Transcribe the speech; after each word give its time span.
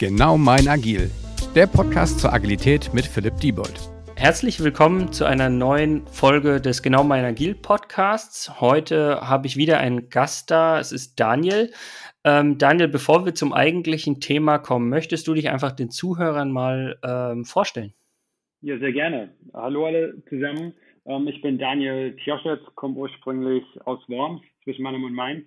Genau 0.00 0.38
mein 0.38 0.66
Agil, 0.66 1.10
der 1.54 1.66
Podcast 1.66 2.20
zur 2.20 2.32
Agilität 2.32 2.94
mit 2.94 3.04
Philipp 3.04 3.36
Diebold. 3.36 3.78
Herzlich 4.16 4.64
willkommen 4.64 5.12
zu 5.12 5.26
einer 5.26 5.50
neuen 5.50 6.06
Folge 6.06 6.58
des 6.58 6.82
Genau 6.82 7.04
mein 7.04 7.22
Agil 7.22 7.54
Podcasts. 7.54 8.62
Heute 8.62 9.20
habe 9.20 9.46
ich 9.46 9.58
wieder 9.58 9.78
einen 9.78 10.08
Gast 10.08 10.50
da, 10.50 10.80
es 10.80 10.90
ist 10.90 11.20
Daniel. 11.20 11.70
Ähm, 12.24 12.56
Daniel, 12.56 12.88
bevor 12.88 13.26
wir 13.26 13.34
zum 13.34 13.52
eigentlichen 13.52 14.20
Thema 14.20 14.56
kommen, 14.56 14.88
möchtest 14.88 15.28
du 15.28 15.34
dich 15.34 15.50
einfach 15.50 15.72
den 15.72 15.90
Zuhörern 15.90 16.50
mal 16.50 16.98
ähm, 17.04 17.44
vorstellen? 17.44 17.92
Ja, 18.62 18.78
sehr 18.78 18.92
gerne. 18.92 19.34
Hallo 19.52 19.84
alle 19.84 20.14
zusammen. 20.30 20.72
Ähm, 21.04 21.28
ich 21.28 21.42
bin 21.42 21.58
Daniel 21.58 22.16
Tjoschetz, 22.16 22.62
komme 22.74 22.94
ursprünglich 22.96 23.64
aus 23.84 24.00
Worms 24.08 24.40
zwischen 24.64 24.82
Mannheim 24.82 25.04
und 25.04 25.12
Mainz 25.12 25.44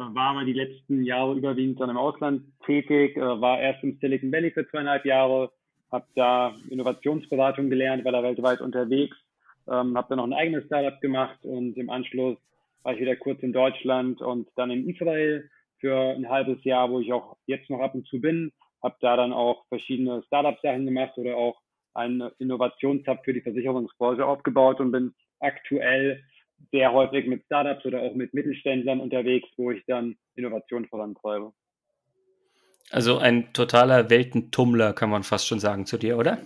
war 0.00 0.30
aber 0.30 0.44
die 0.44 0.52
letzten 0.52 1.02
Jahre 1.04 1.34
überwiegend 1.34 1.80
dann 1.80 1.90
im 1.90 1.96
Ausland 1.96 2.42
tätig, 2.64 3.16
äh, 3.16 3.20
war 3.20 3.60
erst 3.60 3.82
im 3.82 3.98
Silicon 4.00 4.32
Valley 4.32 4.50
für 4.50 4.68
zweieinhalb 4.68 5.04
Jahre, 5.04 5.50
habe 5.92 6.06
da 6.14 6.54
Innovationsberatung 6.70 7.68
gelernt, 7.68 8.04
war 8.04 8.12
da 8.12 8.22
weltweit 8.22 8.60
unterwegs, 8.60 9.16
ähm, 9.68 9.96
habe 9.96 10.08
dann 10.08 10.18
noch 10.18 10.24
ein 10.24 10.32
eigenes 10.32 10.64
Startup 10.66 11.00
gemacht 11.00 11.38
und 11.42 11.76
im 11.76 11.90
Anschluss 11.90 12.38
war 12.82 12.94
ich 12.94 13.00
wieder 13.00 13.16
kurz 13.16 13.42
in 13.42 13.52
Deutschland 13.52 14.22
und 14.22 14.48
dann 14.56 14.70
in 14.70 14.88
Israel 14.88 15.48
für 15.78 15.96
ein 15.96 16.28
halbes 16.28 16.62
Jahr, 16.64 16.90
wo 16.90 17.00
ich 17.00 17.12
auch 17.12 17.36
jetzt 17.46 17.68
noch 17.68 17.80
ab 17.80 17.94
und 17.94 18.06
zu 18.06 18.20
bin, 18.20 18.52
habe 18.82 18.96
da 19.00 19.16
dann 19.16 19.32
auch 19.32 19.66
verschiedene 19.68 20.22
Startup-Sachen 20.26 20.86
gemacht 20.86 21.16
oder 21.16 21.36
auch 21.36 21.60
einen 21.94 22.30
Innovationshub 22.38 23.24
für 23.24 23.34
die 23.34 23.40
Versicherungsbranche 23.42 24.24
aufgebaut 24.24 24.80
und 24.80 24.92
bin 24.92 25.14
aktuell 25.40 26.22
sehr 26.72 26.92
häufig 26.92 27.26
mit 27.26 27.44
Startups 27.44 27.84
oder 27.84 28.00
auch 28.00 28.14
mit 28.14 28.34
Mittelständlern 28.34 29.00
unterwegs, 29.00 29.48
wo 29.56 29.70
ich 29.70 29.82
dann 29.86 30.16
Innovation 30.36 30.86
vorantreibe. 30.86 31.52
Also 32.90 33.18
ein 33.18 33.52
totaler 33.52 34.10
Weltentummler, 34.10 34.92
kann 34.92 35.10
man 35.10 35.22
fast 35.22 35.46
schon 35.46 35.60
sagen 35.60 35.86
zu 35.86 35.96
dir, 35.96 36.18
oder? 36.18 36.38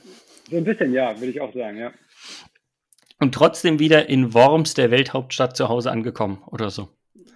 So 0.51 0.57
ein 0.57 0.65
bisschen, 0.65 0.93
ja, 0.93 1.19
würde 1.19 1.31
ich 1.31 1.41
auch 1.41 1.55
sagen, 1.55 1.79
ja. 1.79 1.93
Und 3.21 3.35
trotzdem 3.35 3.79
wieder 3.79 4.09
in 4.09 4.35
Worms, 4.35 4.75
der 4.75 4.91
Welthauptstadt, 4.91 5.57
zu 5.57 5.69
Hause 5.69 5.91
angekommen 5.91 6.43
oder 6.47 6.69
so? 6.69 6.89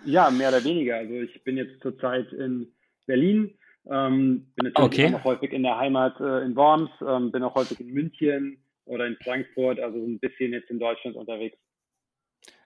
Ja, 0.05 0.31
mehr 0.31 0.49
oder 0.49 0.65
weniger. 0.65 0.97
Also 0.97 1.15
ich 1.15 1.43
bin 1.45 1.56
jetzt 1.56 1.81
zurzeit 1.81 2.31
in 2.33 2.73
Berlin, 3.06 3.55
ähm, 3.91 4.53
bin 4.56 4.73
natürlich 4.73 5.06
okay. 5.06 5.15
auch 5.15 5.25
häufig 5.25 5.53
in 5.53 5.62
der 5.62 5.79
Heimat 5.79 6.21
äh, 6.21 6.45
in 6.45 6.55
Worms, 6.56 6.91
ähm, 7.06 7.33
bin 7.33 7.43
auch 7.43 7.55
häufig 7.55 7.81
in 7.81 7.93
München 7.93 8.62
oder 8.84 9.06
in 9.06 9.17
Frankfurt, 9.23 9.81
also 9.81 9.99
ein 9.99 10.19
bisschen 10.19 10.53
jetzt 10.53 10.71
in 10.71 10.79
Deutschland 10.79 11.17
unterwegs. 11.17 11.56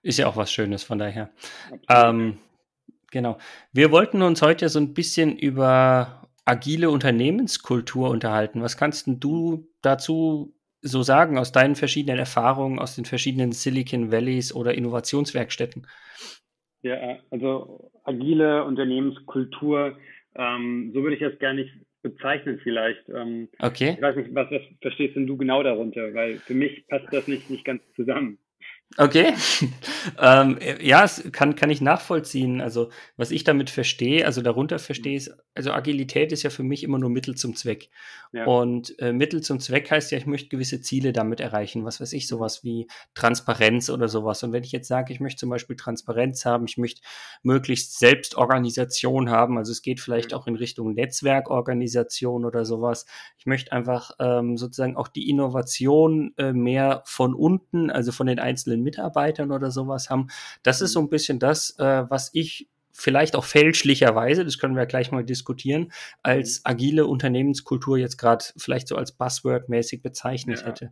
Ist 0.02 0.18
ja 0.18 0.26
auch 0.26 0.36
was 0.36 0.52
Schönes 0.52 0.82
von 0.82 0.98
daher. 0.98 1.30
Ähm, 1.88 2.38
genau. 3.10 3.38
Wir 3.72 3.92
wollten 3.92 4.22
uns 4.22 4.42
heute 4.42 4.68
so 4.68 4.80
ein 4.80 4.94
bisschen 4.94 5.38
über 5.38 6.28
agile 6.44 6.90
Unternehmenskultur 6.90 8.10
unterhalten. 8.10 8.62
Was 8.62 8.76
kannst 8.76 9.06
du 9.06 9.68
dazu 9.80 10.54
so 10.80 11.02
sagen 11.02 11.38
aus 11.38 11.52
deinen 11.52 11.76
verschiedenen 11.76 12.18
Erfahrungen, 12.18 12.80
aus 12.80 12.96
den 12.96 13.04
verschiedenen 13.04 13.52
Silicon 13.52 14.10
Valleys 14.10 14.52
oder 14.52 14.74
Innovationswerkstätten? 14.74 15.86
Ja, 16.82 17.18
also 17.30 17.92
agile 18.02 18.64
Unternehmenskultur, 18.64 19.96
ähm, 20.34 20.90
so 20.92 21.02
würde 21.02 21.14
ich 21.14 21.22
das 21.22 21.38
gar 21.38 21.54
nicht 21.54 21.70
bezeichnen 22.02 22.58
vielleicht. 22.60 23.08
Ähm, 23.08 23.48
okay. 23.60 23.94
Ich 23.94 24.02
weiß 24.02 24.16
nicht, 24.16 24.34
was, 24.34 24.50
was 24.50 24.62
verstehst 24.80 25.14
denn 25.14 25.28
du 25.28 25.36
genau 25.36 25.62
darunter? 25.62 26.12
Weil 26.12 26.38
für 26.38 26.54
mich 26.54 26.84
passt 26.88 27.06
das 27.12 27.28
nicht, 27.28 27.48
nicht 27.48 27.64
ganz 27.64 27.80
zusammen. 27.94 28.38
Okay. 28.98 29.34
ähm, 30.18 30.58
ja, 30.80 31.04
es 31.04 31.22
kann, 31.32 31.54
kann 31.54 31.70
ich 31.70 31.80
nachvollziehen. 31.80 32.60
Also, 32.60 32.90
was 33.16 33.30
ich 33.30 33.44
damit 33.44 33.70
verstehe, 33.70 34.26
also 34.26 34.42
darunter 34.42 34.78
verstehe 34.78 35.16
ist, 35.16 35.34
also 35.54 35.72
Agilität 35.72 36.32
ist 36.32 36.42
ja 36.42 36.50
für 36.50 36.62
mich 36.62 36.82
immer 36.82 36.98
nur 36.98 37.10
Mittel 37.10 37.34
zum 37.34 37.56
Zweck. 37.56 37.88
Ja. 38.32 38.46
Und 38.46 38.98
äh, 38.98 39.12
Mittel 39.12 39.42
zum 39.42 39.60
Zweck 39.60 39.90
heißt 39.90 40.10
ja, 40.12 40.18
ich 40.18 40.26
möchte 40.26 40.48
gewisse 40.48 40.80
Ziele 40.80 41.12
damit 41.12 41.40
erreichen. 41.40 41.84
Was 41.84 42.00
weiß 42.00 42.12
ich, 42.14 42.26
sowas 42.26 42.64
wie 42.64 42.86
Transparenz 43.14 43.90
oder 43.90 44.08
sowas. 44.08 44.42
Und 44.42 44.52
wenn 44.52 44.64
ich 44.64 44.72
jetzt 44.72 44.88
sage, 44.88 45.12
ich 45.12 45.20
möchte 45.20 45.40
zum 45.40 45.50
Beispiel 45.50 45.76
Transparenz 45.76 46.44
haben, 46.44 46.64
ich 46.66 46.78
möchte 46.78 47.02
möglichst 47.42 47.98
Selbstorganisation 47.98 49.30
haben, 49.30 49.58
also 49.58 49.72
es 49.72 49.82
geht 49.82 50.00
vielleicht 50.00 50.32
mhm. 50.32 50.36
auch 50.38 50.46
in 50.46 50.56
Richtung 50.56 50.94
Netzwerkorganisation 50.94 52.44
oder 52.44 52.64
sowas. 52.64 53.06
Ich 53.38 53.46
möchte 53.46 53.72
einfach 53.72 54.12
ähm, 54.18 54.56
sozusagen 54.56 54.96
auch 54.96 55.08
die 55.08 55.28
Innovation 55.28 56.34
äh, 56.38 56.52
mehr 56.52 57.02
von 57.06 57.34
unten, 57.34 57.90
also 57.90 58.12
von 58.12 58.26
den 58.26 58.38
einzelnen 58.38 58.81
Mitarbeitern 58.82 59.50
oder 59.50 59.70
sowas 59.70 60.10
haben. 60.10 60.28
Das 60.62 60.80
ist 60.80 60.92
so 60.92 61.00
ein 61.00 61.08
bisschen 61.08 61.38
das, 61.38 61.78
äh, 61.78 62.04
was 62.08 62.30
ich 62.34 62.68
vielleicht 62.92 63.34
auch 63.36 63.44
fälschlicherweise, 63.44 64.44
das 64.44 64.58
können 64.58 64.76
wir 64.76 64.86
gleich 64.86 65.10
mal 65.10 65.24
diskutieren, 65.24 65.92
als 66.22 66.58
mhm. 66.58 66.70
agile 66.70 67.06
Unternehmenskultur 67.06 67.98
jetzt 67.98 68.18
gerade 68.18 68.44
vielleicht 68.56 68.88
so 68.88 68.96
als 68.96 69.18
Buzzword-mäßig 69.18 70.02
bezeichnet 70.02 70.60
ja. 70.60 70.66
hätte. 70.66 70.90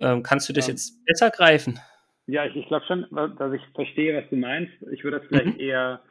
Ähm, 0.00 0.22
kannst 0.22 0.48
du 0.48 0.52
das 0.52 0.66
ja. 0.66 0.72
jetzt 0.72 1.04
besser 1.04 1.30
greifen? 1.30 1.78
Ja, 2.26 2.46
ich, 2.46 2.56
ich 2.56 2.66
glaube 2.66 2.86
schon, 2.86 3.06
dass 3.10 3.52
ich 3.52 3.62
verstehe, 3.74 4.16
was 4.16 4.28
du 4.30 4.36
meinst. 4.36 4.72
Ich 4.92 5.04
würde 5.04 5.18
das 5.18 5.28
vielleicht 5.28 5.58
mhm. 5.58 5.60
eher 5.60 6.02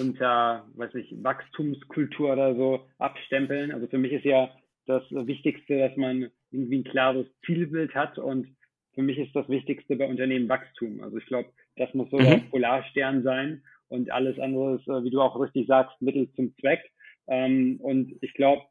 unter, 0.00 0.66
weiß 0.74 0.94
nicht, 0.94 1.12
Wachstumskultur 1.22 2.32
oder 2.32 2.54
so 2.54 2.86
abstempeln. 2.98 3.72
Also 3.72 3.86
für 3.86 3.98
mich 3.98 4.12
ist 4.12 4.24
ja 4.24 4.50
das 4.86 5.02
Wichtigste, 5.10 5.78
dass 5.78 5.96
man 5.96 6.30
irgendwie 6.50 6.78
ein 6.78 6.84
klares 6.84 7.26
Zielbild 7.44 7.94
hat 7.94 8.18
und 8.18 8.48
für 8.94 9.02
mich 9.02 9.18
ist 9.18 9.34
das 9.34 9.48
Wichtigste 9.48 9.96
bei 9.96 10.06
Unternehmen 10.06 10.48
Wachstum. 10.48 11.02
Also 11.02 11.18
ich 11.18 11.26
glaube, 11.26 11.50
das 11.76 11.92
muss 11.94 12.10
so 12.10 12.18
mhm. 12.18 12.24
der 12.24 12.36
Polarstern 12.50 13.22
sein 13.22 13.62
und 13.88 14.10
alles 14.10 14.38
andere 14.38 14.76
ist, 14.76 14.88
äh, 14.88 15.04
wie 15.04 15.10
du 15.10 15.20
auch 15.20 15.38
richtig 15.40 15.66
sagst, 15.66 16.00
Mittel 16.00 16.30
zum 16.34 16.54
Zweck. 16.58 16.80
Ähm, 17.26 17.78
und 17.80 18.16
ich 18.20 18.34
glaube, 18.34 18.62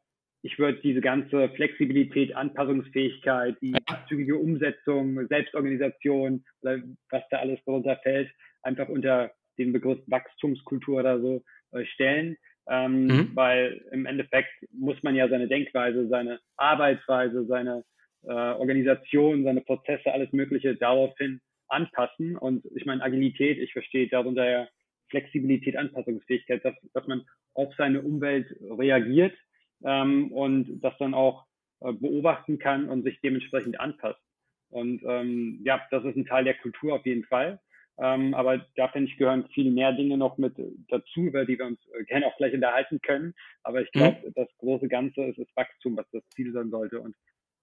ich 0.42 0.58
würde 0.58 0.78
diese 0.82 1.00
ganze 1.00 1.48
Flexibilität, 1.50 2.36
Anpassungsfähigkeit, 2.36 3.56
die 3.62 3.74
zügige 4.08 4.36
Umsetzung, 4.36 5.26
Selbstorganisation, 5.28 6.44
was 6.60 7.22
da 7.30 7.38
alles 7.38 7.60
darunter 7.64 7.96
fällt, 8.02 8.30
einfach 8.62 8.88
unter 8.88 9.30
den 9.58 9.72
Begriff 9.72 10.00
Wachstumskultur 10.06 11.00
oder 11.00 11.18
so 11.20 11.42
äh, 11.72 11.86
stellen. 11.86 12.36
Ähm, 12.68 13.06
mhm. 13.06 13.30
Weil 13.34 13.84
im 13.92 14.06
Endeffekt 14.06 14.50
muss 14.72 15.02
man 15.02 15.14
ja 15.14 15.28
seine 15.28 15.48
Denkweise, 15.48 16.08
seine 16.08 16.40
Arbeitsweise, 16.56 17.46
seine 17.46 17.84
äh, 18.26 18.32
Organisation, 18.32 19.44
seine 19.44 19.60
Prozesse, 19.60 20.12
alles 20.12 20.32
Mögliche 20.32 20.76
daraufhin 20.76 21.40
anpassen. 21.68 22.36
Und 22.36 22.64
ich 22.74 22.86
meine, 22.86 23.02
Agilität, 23.02 23.58
ich 23.58 23.72
verstehe 23.72 24.08
darunter 24.08 24.48
ja 24.48 24.68
Flexibilität, 25.10 25.76
Anpassungsfähigkeit, 25.76 26.64
dass, 26.64 26.74
dass 26.92 27.06
man 27.06 27.24
auf 27.54 27.74
seine 27.76 28.02
Umwelt 28.02 28.46
reagiert 28.60 29.34
ähm, 29.84 30.32
und 30.32 30.80
das 30.82 30.94
dann 30.98 31.14
auch 31.14 31.44
äh, 31.80 31.92
beobachten 31.92 32.58
kann 32.58 32.88
und 32.88 33.04
sich 33.04 33.20
dementsprechend 33.20 33.78
anpasst. 33.80 34.20
Und 34.70 35.02
ähm, 35.06 35.60
ja, 35.64 35.80
das 35.90 36.04
ist 36.04 36.16
ein 36.16 36.26
Teil 36.26 36.44
der 36.44 36.54
Kultur 36.54 36.94
auf 36.94 37.06
jeden 37.06 37.24
Fall. 37.24 37.60
Ähm, 37.96 38.34
aber 38.34 38.58
da 38.74 38.88
finde 38.88 39.10
ich, 39.10 39.16
gehören 39.18 39.46
viel 39.54 39.70
mehr 39.70 39.92
Dinge 39.92 40.16
noch 40.16 40.36
mit 40.36 40.54
dazu, 40.88 41.20
über 41.20 41.44
die 41.44 41.58
wir 41.58 41.66
uns 41.66 41.78
äh, 41.92 42.04
gerne 42.04 42.26
auch 42.26 42.36
gleich 42.36 42.52
unterhalten 42.52 43.00
können. 43.00 43.34
Aber 43.62 43.82
ich 43.82 43.92
glaube, 43.92 44.18
mhm. 44.26 44.32
das 44.34 44.48
große 44.58 44.88
Ganze 44.88 45.22
ist 45.24 45.38
das 45.38 45.46
Wachstum, 45.54 45.96
was 45.96 46.10
das 46.10 46.28
Ziel 46.30 46.52
sein 46.52 46.70
sollte. 46.70 47.00
Und 47.00 47.14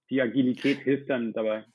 die 0.09 0.21
Agilität 0.21 0.79
hilft 0.79 1.09
dann 1.09 1.33
dabei. 1.33 1.65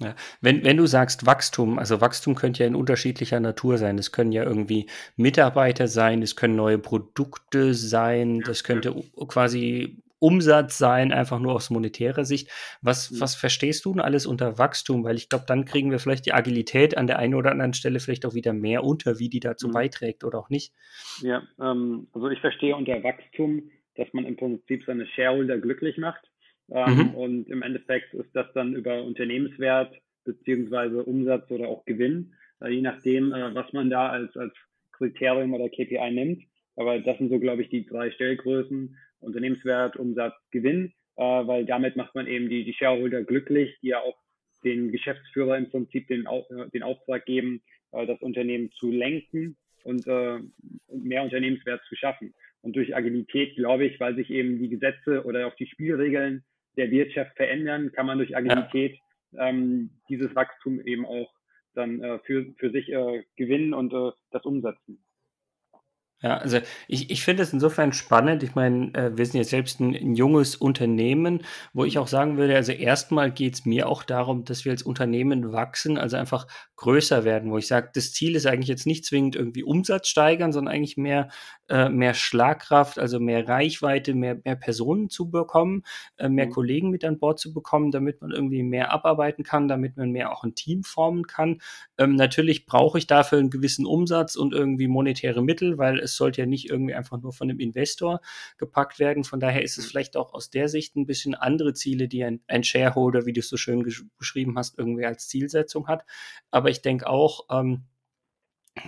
Ja. 0.00 0.14
Wenn, 0.40 0.64
wenn 0.64 0.78
du 0.78 0.86
sagst 0.86 1.26
Wachstum, 1.26 1.78
also 1.78 2.00
Wachstum 2.00 2.34
könnte 2.34 2.62
ja 2.62 2.66
in 2.66 2.74
unterschiedlicher 2.74 3.38
Natur 3.38 3.76
sein. 3.76 3.98
Es 3.98 4.12
können 4.12 4.32
ja 4.32 4.44
irgendwie 4.44 4.88
Mitarbeiter 5.16 5.88
sein, 5.88 6.22
es 6.22 6.36
können 6.36 6.56
neue 6.56 6.78
Produkte 6.78 7.74
sein, 7.74 8.40
das 8.40 8.64
könnte 8.64 8.94
quasi 9.28 10.02
Umsatz 10.20 10.78
sein, 10.78 11.12
einfach 11.12 11.38
nur 11.38 11.54
aus 11.54 11.70
monetärer 11.70 12.24
Sicht. 12.24 12.50
Was, 12.82 13.10
mhm. 13.10 13.20
was 13.20 13.34
verstehst 13.34 13.84
du 13.84 13.92
denn 13.92 14.00
alles 14.00 14.26
unter 14.26 14.58
Wachstum? 14.58 15.02
Weil 15.02 15.16
ich 15.16 15.28
glaube, 15.28 15.46
dann 15.48 15.64
kriegen 15.64 15.90
wir 15.90 15.98
vielleicht 15.98 16.26
die 16.26 16.34
Agilität 16.34 16.96
an 16.96 17.06
der 17.06 17.18
einen 17.18 17.34
oder 17.34 17.50
anderen 17.50 17.74
Stelle 17.74 18.00
vielleicht 18.00 18.24
auch 18.26 18.34
wieder 18.34 18.52
mehr 18.52 18.84
unter, 18.84 19.18
wie 19.18 19.28
die 19.28 19.40
dazu 19.40 19.68
mhm. 19.68 19.72
beiträgt 19.72 20.22
oder 20.22 20.38
auch 20.38 20.50
nicht. 20.50 20.72
Ja, 21.22 21.42
ähm, 21.58 22.06
also 22.12 22.28
ich 22.28 22.40
verstehe 22.40 22.76
unter 22.76 23.02
Wachstum, 23.02 23.70
dass 23.96 24.08
man 24.12 24.26
im 24.26 24.36
Prinzip 24.36 24.84
seine 24.86 25.06
Shareholder 25.06 25.58
glücklich 25.58 25.96
macht. 25.98 26.22
Ähm, 26.70 26.96
mhm. 26.96 27.14
Und 27.14 27.48
im 27.48 27.62
Endeffekt 27.62 28.14
ist 28.14 28.34
das 28.34 28.52
dann 28.54 28.74
über 28.74 29.02
Unternehmenswert 29.02 29.94
beziehungsweise 30.24 31.02
Umsatz 31.02 31.50
oder 31.50 31.68
auch 31.68 31.84
Gewinn, 31.84 32.34
äh, 32.60 32.68
je 32.68 32.82
nachdem, 32.82 33.32
äh, 33.32 33.54
was 33.54 33.72
man 33.72 33.90
da 33.90 34.08
als, 34.08 34.36
als 34.36 34.54
Kriterium 34.92 35.54
oder 35.54 35.68
KPI 35.68 36.10
nimmt. 36.12 36.44
Aber 36.76 36.98
das 37.00 37.18
sind 37.18 37.30
so, 37.30 37.38
glaube 37.38 37.62
ich, 37.62 37.68
die 37.68 37.86
drei 37.86 38.10
Stellgrößen, 38.10 38.96
Unternehmenswert, 39.20 39.96
Umsatz, 39.96 40.34
Gewinn, 40.50 40.92
äh, 41.16 41.22
weil 41.22 41.64
damit 41.64 41.96
macht 41.96 42.14
man 42.14 42.26
eben 42.26 42.48
die, 42.48 42.64
die 42.64 42.74
Shareholder 42.74 43.24
glücklich, 43.24 43.76
die 43.82 43.88
ja 43.88 44.00
auch 44.00 44.16
den 44.64 44.92
Geschäftsführer 44.92 45.56
im 45.56 45.70
Prinzip 45.70 46.06
den, 46.08 46.28
den 46.74 46.82
Auftrag 46.82 47.24
geben, 47.24 47.62
das 47.92 48.20
Unternehmen 48.20 48.70
zu 48.72 48.90
lenken 48.90 49.56
und 49.84 50.06
mehr 50.06 51.22
Unternehmenswert 51.22 51.82
zu 51.88 51.96
schaffen. 51.96 52.34
Und 52.60 52.76
durch 52.76 52.94
Agilität, 52.94 53.56
glaube 53.56 53.86
ich, 53.86 53.98
weil 54.00 54.16
sich 54.16 54.28
eben 54.28 54.58
die 54.58 54.68
Gesetze 54.68 55.24
oder 55.24 55.46
auch 55.46 55.54
die 55.54 55.66
Spielregeln 55.66 56.44
der 56.80 56.90
Wirtschaft 56.90 57.36
verändern, 57.36 57.92
kann 57.92 58.06
man 58.06 58.18
durch 58.18 58.36
Agilität 58.36 58.98
ja. 59.32 59.48
ähm, 59.48 59.90
dieses 60.08 60.34
Wachstum 60.34 60.80
eben 60.80 61.04
auch 61.04 61.30
dann 61.74 62.02
äh, 62.02 62.18
für, 62.20 62.46
für 62.58 62.70
sich 62.70 62.88
äh, 62.90 63.22
gewinnen 63.36 63.74
und 63.74 63.92
äh, 63.92 64.10
das 64.30 64.44
umsetzen. 64.44 65.04
Ja, 66.22 66.36
also 66.36 66.58
ich, 66.86 67.10
ich 67.10 67.24
finde 67.24 67.42
es 67.42 67.52
insofern 67.54 67.94
spannend. 67.94 68.42
Ich 68.42 68.54
meine, 68.54 68.92
äh, 68.92 69.16
wir 69.16 69.24
sind 69.24 69.38
jetzt 69.38 69.48
selbst 69.50 69.80
ein, 69.80 69.94
ein, 69.94 70.14
junges 70.14 70.54
Unternehmen, 70.54 71.42
wo 71.72 71.86
ich 71.86 71.96
auch 71.96 72.08
sagen 72.08 72.36
würde, 72.36 72.54
also 72.56 72.72
erstmal 72.72 73.32
geht 73.32 73.54
es 73.54 73.64
mir 73.64 73.88
auch 73.88 74.02
darum, 74.02 74.44
dass 74.44 74.66
wir 74.66 74.72
als 74.72 74.82
Unternehmen 74.82 75.52
wachsen, 75.52 75.96
also 75.96 76.18
einfach 76.18 76.46
größer 76.76 77.24
werden, 77.24 77.50
wo 77.50 77.56
ich 77.56 77.66
sage, 77.66 77.90
das 77.94 78.12
Ziel 78.12 78.36
ist 78.36 78.46
eigentlich 78.46 78.68
jetzt 78.68 78.86
nicht 78.86 79.06
zwingend 79.06 79.34
irgendwie 79.34 79.62
Umsatz 79.62 80.08
steigern, 80.08 80.52
sondern 80.52 80.74
eigentlich 80.74 80.98
mehr, 80.98 81.30
äh, 81.70 81.88
mehr 81.88 82.14
Schlagkraft, 82.14 82.98
also 82.98 83.20
mehr 83.20 83.46
Reichweite, 83.46 84.12
mehr, 84.12 84.40
mehr 84.44 84.56
Personen 84.56 85.08
zu 85.08 85.30
bekommen, 85.30 85.84
äh, 86.16 86.28
mehr 86.28 86.46
mhm. 86.46 86.50
Kollegen 86.50 86.90
mit 86.90 87.04
an 87.04 87.18
Bord 87.18 87.38
zu 87.38 87.54
bekommen, 87.54 87.92
damit 87.92 88.20
man 88.20 88.32
irgendwie 88.32 88.64
mehr 88.64 88.90
abarbeiten 88.90 89.44
kann, 89.44 89.68
damit 89.68 89.96
man 89.96 90.10
mehr 90.10 90.32
auch 90.32 90.42
ein 90.42 90.56
Team 90.56 90.82
formen 90.82 91.28
kann. 91.28 91.60
Ähm, 91.96 92.16
natürlich 92.16 92.66
brauche 92.66 92.98
ich 92.98 93.06
dafür 93.06 93.38
einen 93.38 93.50
gewissen 93.50 93.86
Umsatz 93.86 94.34
und 94.34 94.52
irgendwie 94.52 94.88
monetäre 94.88 95.42
Mittel, 95.42 95.78
weil 95.78 96.00
es 96.00 96.16
sollte 96.16 96.40
ja 96.40 96.46
nicht 96.46 96.68
irgendwie 96.68 96.94
einfach 96.94 97.20
nur 97.20 97.32
von 97.32 97.48
einem 97.48 97.60
Investor 97.60 98.20
gepackt 98.58 98.98
werden. 98.98 99.22
Von 99.22 99.38
daher 99.38 99.62
ist 99.62 99.78
es 99.78 99.86
mhm. 99.86 99.90
vielleicht 99.90 100.16
auch 100.16 100.34
aus 100.34 100.50
der 100.50 100.68
Sicht 100.68 100.96
ein 100.96 101.06
bisschen 101.06 101.36
andere 101.36 101.72
Ziele, 101.72 102.08
die 102.08 102.24
ein, 102.24 102.40
ein 102.48 102.64
Shareholder, 102.64 103.26
wie 103.26 103.32
du 103.32 103.40
es 103.40 103.48
so 103.48 103.56
schön 103.56 103.88
beschrieben 104.18 104.58
hast, 104.58 104.76
irgendwie 104.76 105.06
als 105.06 105.28
Zielsetzung 105.28 105.86
hat. 105.86 106.04
Aber 106.50 106.68
ich 106.68 106.82
denke 106.82 107.08
auch, 107.08 107.46
ähm, 107.48 107.84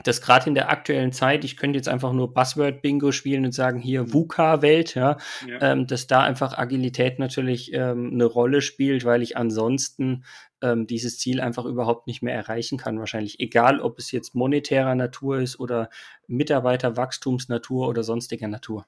dass 0.04 0.20
gerade 0.20 0.46
in 0.48 0.54
der 0.54 0.70
aktuellen 0.70 1.12
Zeit, 1.12 1.44
ich 1.44 1.56
könnte 1.56 1.78
jetzt 1.78 1.88
einfach 1.88 2.12
nur 2.12 2.32
Buzzword-Bingo 2.32 3.12
spielen 3.12 3.44
und 3.44 3.52
sagen, 3.52 3.78
hier 3.78 4.02
mhm. 4.02 4.12
VUCA-Welt, 4.12 4.94
ja, 4.94 5.16
ja. 5.46 5.72
Ähm, 5.72 5.86
dass 5.86 6.06
da 6.06 6.22
einfach 6.22 6.56
Agilität 6.56 7.18
natürlich 7.18 7.72
ähm, 7.72 8.10
eine 8.12 8.24
Rolle 8.24 8.62
spielt, 8.62 9.04
weil 9.04 9.22
ich 9.22 9.36
ansonsten 9.36 10.24
ähm, 10.62 10.86
dieses 10.86 11.18
Ziel 11.18 11.40
einfach 11.40 11.64
überhaupt 11.64 12.06
nicht 12.06 12.22
mehr 12.22 12.34
erreichen 12.34 12.78
kann, 12.78 12.98
wahrscheinlich. 12.98 13.40
Egal, 13.40 13.80
ob 13.80 13.98
es 13.98 14.12
jetzt 14.12 14.34
monetärer 14.34 14.94
Natur 14.94 15.40
ist 15.40 15.58
oder 15.58 15.90
Mitarbeiterwachstumsnatur 16.26 17.88
oder 17.88 18.02
sonstiger 18.02 18.48
Natur. 18.48 18.86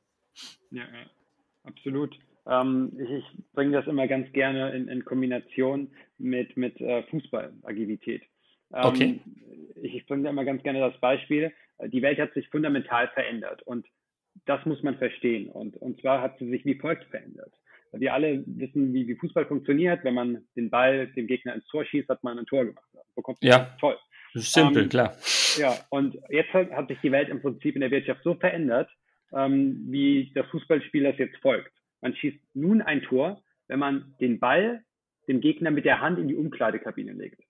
Ja, 0.71 0.83
ja 0.83 1.11
absolut. 1.65 2.19
Ähm, 2.47 2.93
ich, 2.99 3.11
ich 3.11 3.25
bringe 3.53 3.73
das 3.73 3.87
immer 3.87 4.07
ganz 4.07 4.33
gerne 4.33 4.73
in, 4.73 4.89
in 4.89 5.05
Kombination 5.05 5.91
mit, 6.19 6.57
mit 6.57 6.81
äh, 6.81 7.03
Fußball-Agilität. 7.05 8.23
Ähm, 8.75 8.85
okay. 8.85 9.21
Ich, 9.83 9.95
ich 9.95 10.07
bringe 10.07 10.29
immer 10.29 10.45
ganz 10.45 10.63
gerne 10.63 10.81
das 10.81 10.99
Beispiel. 11.01 11.53
Die 11.87 12.03
Welt 12.03 12.19
hat 12.19 12.33
sich 12.35 12.49
fundamental 12.49 13.09
verändert 13.09 13.63
und 13.63 13.87
das 14.47 14.65
muss 14.67 14.83
man 14.83 14.97
verstehen. 14.99 15.49
Und, 15.49 15.77
und 15.77 16.01
zwar 16.01 16.21
hat 16.21 16.39
sie 16.39 16.49
sich 16.49 16.65
wie 16.65 16.75
folgt 16.75 17.05
verändert. 17.05 17.53
Wir 17.93 18.13
alle 18.13 18.43
wissen, 18.47 18.93
wie, 18.93 19.07
wie 19.07 19.15
Fußball 19.15 19.47
funktioniert. 19.47 20.03
Wenn 20.03 20.15
man 20.15 20.45
den 20.57 20.71
Ball 20.71 21.07
dem 21.09 21.27
Gegner 21.27 21.55
ins 21.55 21.67
Tor 21.67 21.85
schießt, 21.85 22.09
hat 22.09 22.25
man 22.25 22.39
ein 22.39 22.47
Tor 22.47 22.65
gemacht. 22.65 22.85
Bekommt 23.15 23.39
ja, 23.41 23.77
toll. 23.79 23.97
Simpel, 24.35 24.85
ähm, 24.85 24.89
klar. 24.89 25.17
Ja, 25.57 25.77
und 25.91 26.19
jetzt 26.29 26.53
hat, 26.53 26.71
hat, 26.73 26.89
sich 26.89 26.99
die 27.03 27.13
Welt 27.13 27.29
im 27.29 27.41
Prinzip 27.41 27.77
in 27.77 27.83
der 27.83 27.93
Wirtschaft 27.93 28.23
so 28.25 28.35
verändert, 28.35 28.91
ähm, 29.33 29.85
wie 29.89 30.33
das 30.35 30.47
Fußballspiel 30.49 31.05
das 31.05 31.19
jetzt 31.19 31.37
folgt. 31.37 31.73
Man 32.01 32.17
schießt 32.17 32.41
nun 32.55 32.83
ein 32.83 33.03
Tor, 33.03 33.41
wenn 33.69 33.79
man 33.79 34.15
den 34.21 34.41
Ball 34.41 34.83
dem 35.29 35.41
Gegner 35.41 35.71
mit 35.71 35.85
der 35.85 36.01
Hand 36.01 36.19
in 36.19 36.29
die 36.29 36.35
Umkleidekabine 36.35 37.13
legt. 37.13 37.41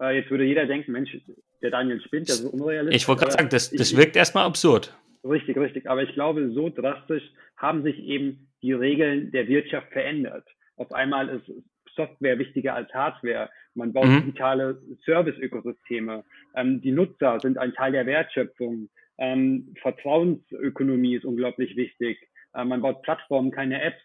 Äh, 0.00 0.16
jetzt 0.16 0.30
würde 0.30 0.44
jeder 0.44 0.66
denken, 0.66 0.92
Mensch, 0.92 1.16
der 1.62 1.70
Daniel 1.70 2.00
spinnt, 2.00 2.28
das 2.28 2.40
ist 2.40 2.52
unrealistisch. 2.52 3.02
Ich 3.02 3.08
wollte 3.08 3.20
gerade 3.20 3.32
sagen, 3.32 3.48
das, 3.50 3.70
das 3.70 3.96
wirkt 3.96 4.16
erstmal 4.16 4.44
absurd. 4.44 4.96
Richtig, 5.24 5.56
richtig. 5.56 5.88
Aber 5.88 6.02
ich 6.02 6.12
glaube, 6.14 6.50
so 6.52 6.68
drastisch 6.68 7.22
haben 7.56 7.82
sich 7.82 7.98
eben 7.98 8.48
die 8.62 8.72
Regeln 8.72 9.30
der 9.30 9.46
Wirtschaft 9.48 9.92
verändert. 9.92 10.46
Auf 10.76 10.92
einmal 10.92 11.28
ist 11.28 11.50
Software 11.94 12.38
wichtiger 12.38 12.74
als 12.74 12.92
Hardware. 12.92 13.50
Man 13.74 13.92
baut 13.92 14.06
mhm. 14.06 14.20
digitale 14.22 14.82
Service-Ökosysteme. 15.04 16.24
Ähm, 16.56 16.80
die 16.80 16.92
Nutzer 16.92 17.38
sind 17.40 17.58
ein 17.58 17.72
Teil 17.74 17.92
der 17.92 18.06
Wertschöpfung. 18.06 18.88
Ähm, 19.18 19.74
Vertrauensökonomie 19.80 21.16
ist 21.16 21.24
unglaublich 21.24 21.76
wichtig. 21.76 22.18
Ähm, 22.54 22.68
man 22.68 22.82
baut 22.82 23.02
Plattformen, 23.02 23.50
keine 23.50 23.80
Apps. 23.82 24.02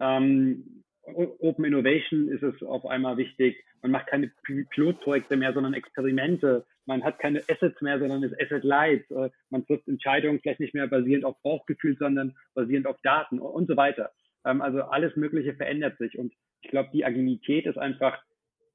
Ähm, 0.00 0.83
Open 1.06 1.64
Innovation 1.64 2.28
ist 2.28 2.42
es 2.42 2.62
auf 2.62 2.86
einmal 2.86 3.16
wichtig. 3.16 3.62
Man 3.82 3.90
macht 3.90 4.06
keine 4.06 4.32
Pilotprojekte 4.70 5.36
mehr, 5.36 5.52
sondern 5.52 5.74
Experimente. 5.74 6.64
Man 6.86 7.04
hat 7.04 7.18
keine 7.18 7.40
Assets 7.40 7.80
mehr, 7.82 7.98
sondern 7.98 8.22
ist 8.22 8.40
Asset 8.40 8.64
Light. 8.64 9.10
Äh, 9.10 9.30
man 9.50 9.66
trifft 9.66 9.86
Entscheidungen 9.88 10.40
vielleicht 10.40 10.60
nicht 10.60 10.74
mehr 10.74 10.86
basierend 10.86 11.24
auf 11.24 11.40
Bauchgefühl, 11.42 11.96
sondern 11.98 12.34
basierend 12.54 12.86
auf 12.86 12.96
Daten 13.02 13.38
und 13.38 13.68
so 13.68 13.76
weiter. 13.76 14.12
Ähm, 14.44 14.62
also 14.62 14.82
alles 14.82 15.14
Mögliche 15.16 15.54
verändert 15.54 15.98
sich. 15.98 16.18
Und 16.18 16.32
ich 16.62 16.70
glaube, 16.70 16.90
die 16.92 17.04
Agilität 17.04 17.66
ist 17.66 17.78
einfach 17.78 18.22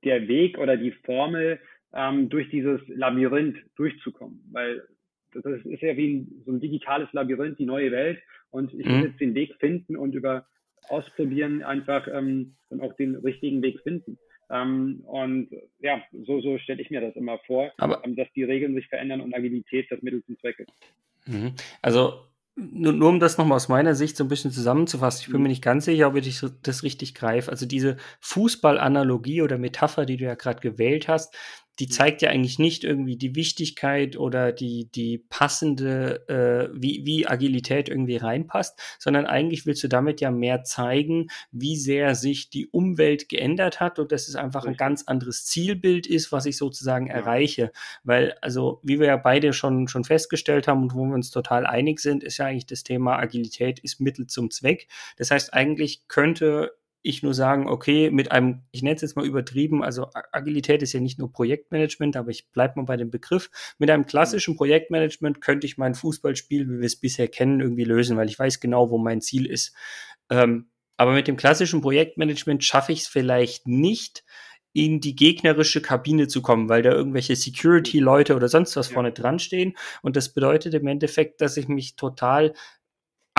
der 0.04 0.28
Weg 0.28 0.58
oder 0.58 0.78
die 0.78 0.92
Formel, 0.92 1.60
ähm, 1.94 2.30
durch 2.30 2.50
dieses 2.50 2.82
Labyrinth 2.88 3.58
durchzukommen. 3.76 4.44
Weil 4.52 4.84
das 5.34 5.44
ist 5.46 5.82
ja 5.82 5.96
wie 5.98 6.18
ein, 6.18 6.44
so 6.46 6.52
ein 6.52 6.60
digitales 6.60 7.12
Labyrinth, 7.14 7.60
die 7.60 7.66
neue 7.66 7.92
Welt. 7.92 8.20
Und 8.52 8.74
ich 8.74 8.86
muss 8.86 8.98
mhm. 8.98 9.04
jetzt 9.06 9.20
den 9.20 9.36
Weg 9.36 9.56
finden 9.60 9.96
und 9.96 10.16
über 10.16 10.46
ausprobieren, 10.90 11.64
einfach 11.64 12.08
ähm, 12.12 12.56
dann 12.70 12.82
auch 12.82 12.94
den 12.94 13.16
richtigen 13.16 13.62
Weg 13.62 13.80
finden. 13.82 14.18
Ähm, 14.50 15.02
und 15.06 15.50
ja, 15.80 16.02
so, 16.26 16.42
so 16.42 16.58
stelle 16.58 16.82
ich 16.82 16.90
mir 16.90 17.02
das 17.02 17.16
immer 17.16 17.38
vor, 17.46 17.72
Aber, 17.78 18.04
ähm, 18.04 18.16
dass 18.16 18.28
die 18.36 18.44
Regeln 18.44 18.74
sich 18.74 18.88
verändern 18.88 19.22
und 19.22 19.34
Agilität 19.34 19.88
das 19.92 20.02
Mittel 20.02 20.24
zum 20.26 20.40
Zweck 20.40 20.60
ist. 20.60 20.72
Mhm. 21.28 21.54
Also 21.82 22.26
nur, 22.56 22.94
nur, 22.94 23.10
um 23.10 23.20
das 23.20 23.38
nochmal 23.38 23.56
aus 23.56 23.70
meiner 23.70 23.96
Sicht 23.96 24.18
so 24.18 24.24
ein 24.24 24.28
bisschen 24.28 24.52
zusammenzufassen, 24.52 25.22
ich 25.22 25.28
bin 25.28 25.38
mhm. 25.38 25.44
mir 25.44 25.50
nicht 25.50 25.64
ganz 25.64 25.86
sicher, 25.86 26.08
ob 26.08 26.16
ich 26.16 26.42
das 26.64 26.84
richtig 26.84 27.16
greife. 27.16 27.52
Also 27.52 27.66
diese 27.66 27.98
Fußballanalogie 28.20 29.42
oder 29.42 29.58
Metapher, 29.58 30.06
die 30.06 30.18
du 30.18 30.26
ja 30.26 30.36
gerade 30.36 30.60
gewählt 30.60 31.08
hast, 31.08 31.36
die 31.80 31.86
mhm. 31.86 31.92
zeigt 31.92 32.22
ja 32.22 32.30
eigentlich 32.30 32.60
nicht 32.60 32.84
irgendwie 32.84 33.16
die 33.16 33.36
Wichtigkeit 33.36 34.18
oder 34.18 34.52
die, 34.52 34.90
die 34.92 35.18
passende, 35.18 36.28
äh, 36.28 36.70
wie, 36.74 37.06
wie 37.06 37.28
Agilität 37.28 37.90
irgendwie 37.90 38.18
reinpasst, 38.18 38.80
sondern 39.00 39.26
eigentlich 39.26 39.66
willst 39.66 39.84
du 39.84 39.88
damit 39.88 40.22
ja 40.22 40.32
mehr 40.32 40.64
zeigen, 40.64 41.28
wie 41.52 41.78
sehr 41.78 42.16
sich 42.16 42.50
die 42.50 42.68
Umwelt 42.68 43.30
geändert 43.30 43.80
hat 43.80 44.00
und 44.00 44.12
dass 44.12 44.28
es 44.28 44.36
einfach 44.36 44.66
ein 44.66 44.76
ganz 44.76 45.04
anderes 45.08 45.46
Zielbild 45.46 46.08
ist, 46.08 46.32
was 46.32 46.46
ich 46.46 46.58
sozusagen 46.58 47.08
ja. 47.08 47.14
erreiche. 47.14 47.72
Weil, 48.04 48.36
also, 48.42 48.80
wie 48.84 49.00
wir 49.00 49.08
ja 49.08 49.18
beide 49.18 49.54
schon, 49.54 49.88
schon 49.88 50.04
festgestellt 50.04 50.68
haben 50.68 50.84
und 50.84 50.94
wo 50.94 51.06
wir 51.06 51.14
uns 51.14 51.32
total 51.32 51.66
einig 51.66 52.00
sind, 52.00 52.24
ist 52.24 52.38
ja 52.38 52.46
eigentlich 52.46 52.66
das 52.66 52.84
Thema 52.84 53.18
Agilität 53.18 53.80
ist 53.80 54.02
Mittel 54.02 54.28
zum 54.28 54.52
Zweck. 54.52 54.88
Das 55.18 55.32
heißt, 55.32 55.54
eigentlich 55.54 56.08
könnte 56.08 56.79
ich 57.02 57.24
nur 57.24 57.34
sagen, 57.34 57.68
okay, 57.68 58.12
mit 58.12 58.32
einem, 58.32 58.64
ich 58.72 58.84
nenne 58.84 58.96
es 58.96 59.02
jetzt 59.02 59.16
mal 59.16 59.26
übertrieben, 59.26 59.84
also 59.84 60.08
Agilität 60.32 60.82
ist 60.82 60.94
ja 60.94 61.00
nicht 61.00 61.18
nur 61.18 61.32
Projektmanagement, 61.32 62.18
aber 62.18 62.30
ich 62.30 62.50
bleibe 62.52 62.74
mal 62.78 62.86
bei 62.86 62.98
dem 62.98 63.10
Begriff. 63.10 63.50
Mit 63.78 63.90
einem 63.90 64.06
klassischen 64.06 64.56
Projektmanagement 64.56 65.42
könnte 65.42 65.66
ich 65.66 65.78
mein 65.78 65.96
Fußballspiel, 65.96 66.70
wie 66.70 66.80
wir 66.80 66.86
es 66.86 67.00
bisher 67.00 67.28
kennen, 67.28 67.62
irgendwie 67.62 67.86
lösen, 67.86 68.18
weil 68.18 68.30
ich 68.30 68.38
weiß 68.38 68.60
genau, 68.60 68.90
wo 68.90 68.98
mein 68.98 69.22
Ziel 69.22 69.46
ist. 69.46 69.74
Ähm, 70.30 70.70
aber 70.98 71.14
mit 71.14 71.28
dem 71.30 71.38
klassischen 71.38 71.82
Projektmanagement 71.82 72.64
schaffe 72.64 72.92
ich 72.92 73.02
es 73.02 73.08
vielleicht 73.08 73.68
nicht, 73.68 74.26
in 74.74 75.02
die 75.02 75.16
gegnerische 75.16 75.82
Kabine 75.82 76.28
zu 76.28 76.42
kommen, 76.42 76.70
weil 76.70 76.84
da 76.84 76.92
irgendwelche 76.92 77.36
Security-Leute 77.36 78.36
oder 78.36 78.50
sonst 78.50 78.76
was 78.76 78.90
ja. 78.90 78.94
vorne 78.94 79.12
dran 79.12 79.40
stehen. 79.40 79.76
Und 80.02 80.16
das 80.16 80.34
bedeutet 80.34 80.74
im 80.74 80.88
Endeffekt, 80.88 81.42
dass 81.42 81.58
ich 81.58 81.68
mich 81.68 81.96
total 81.96 82.54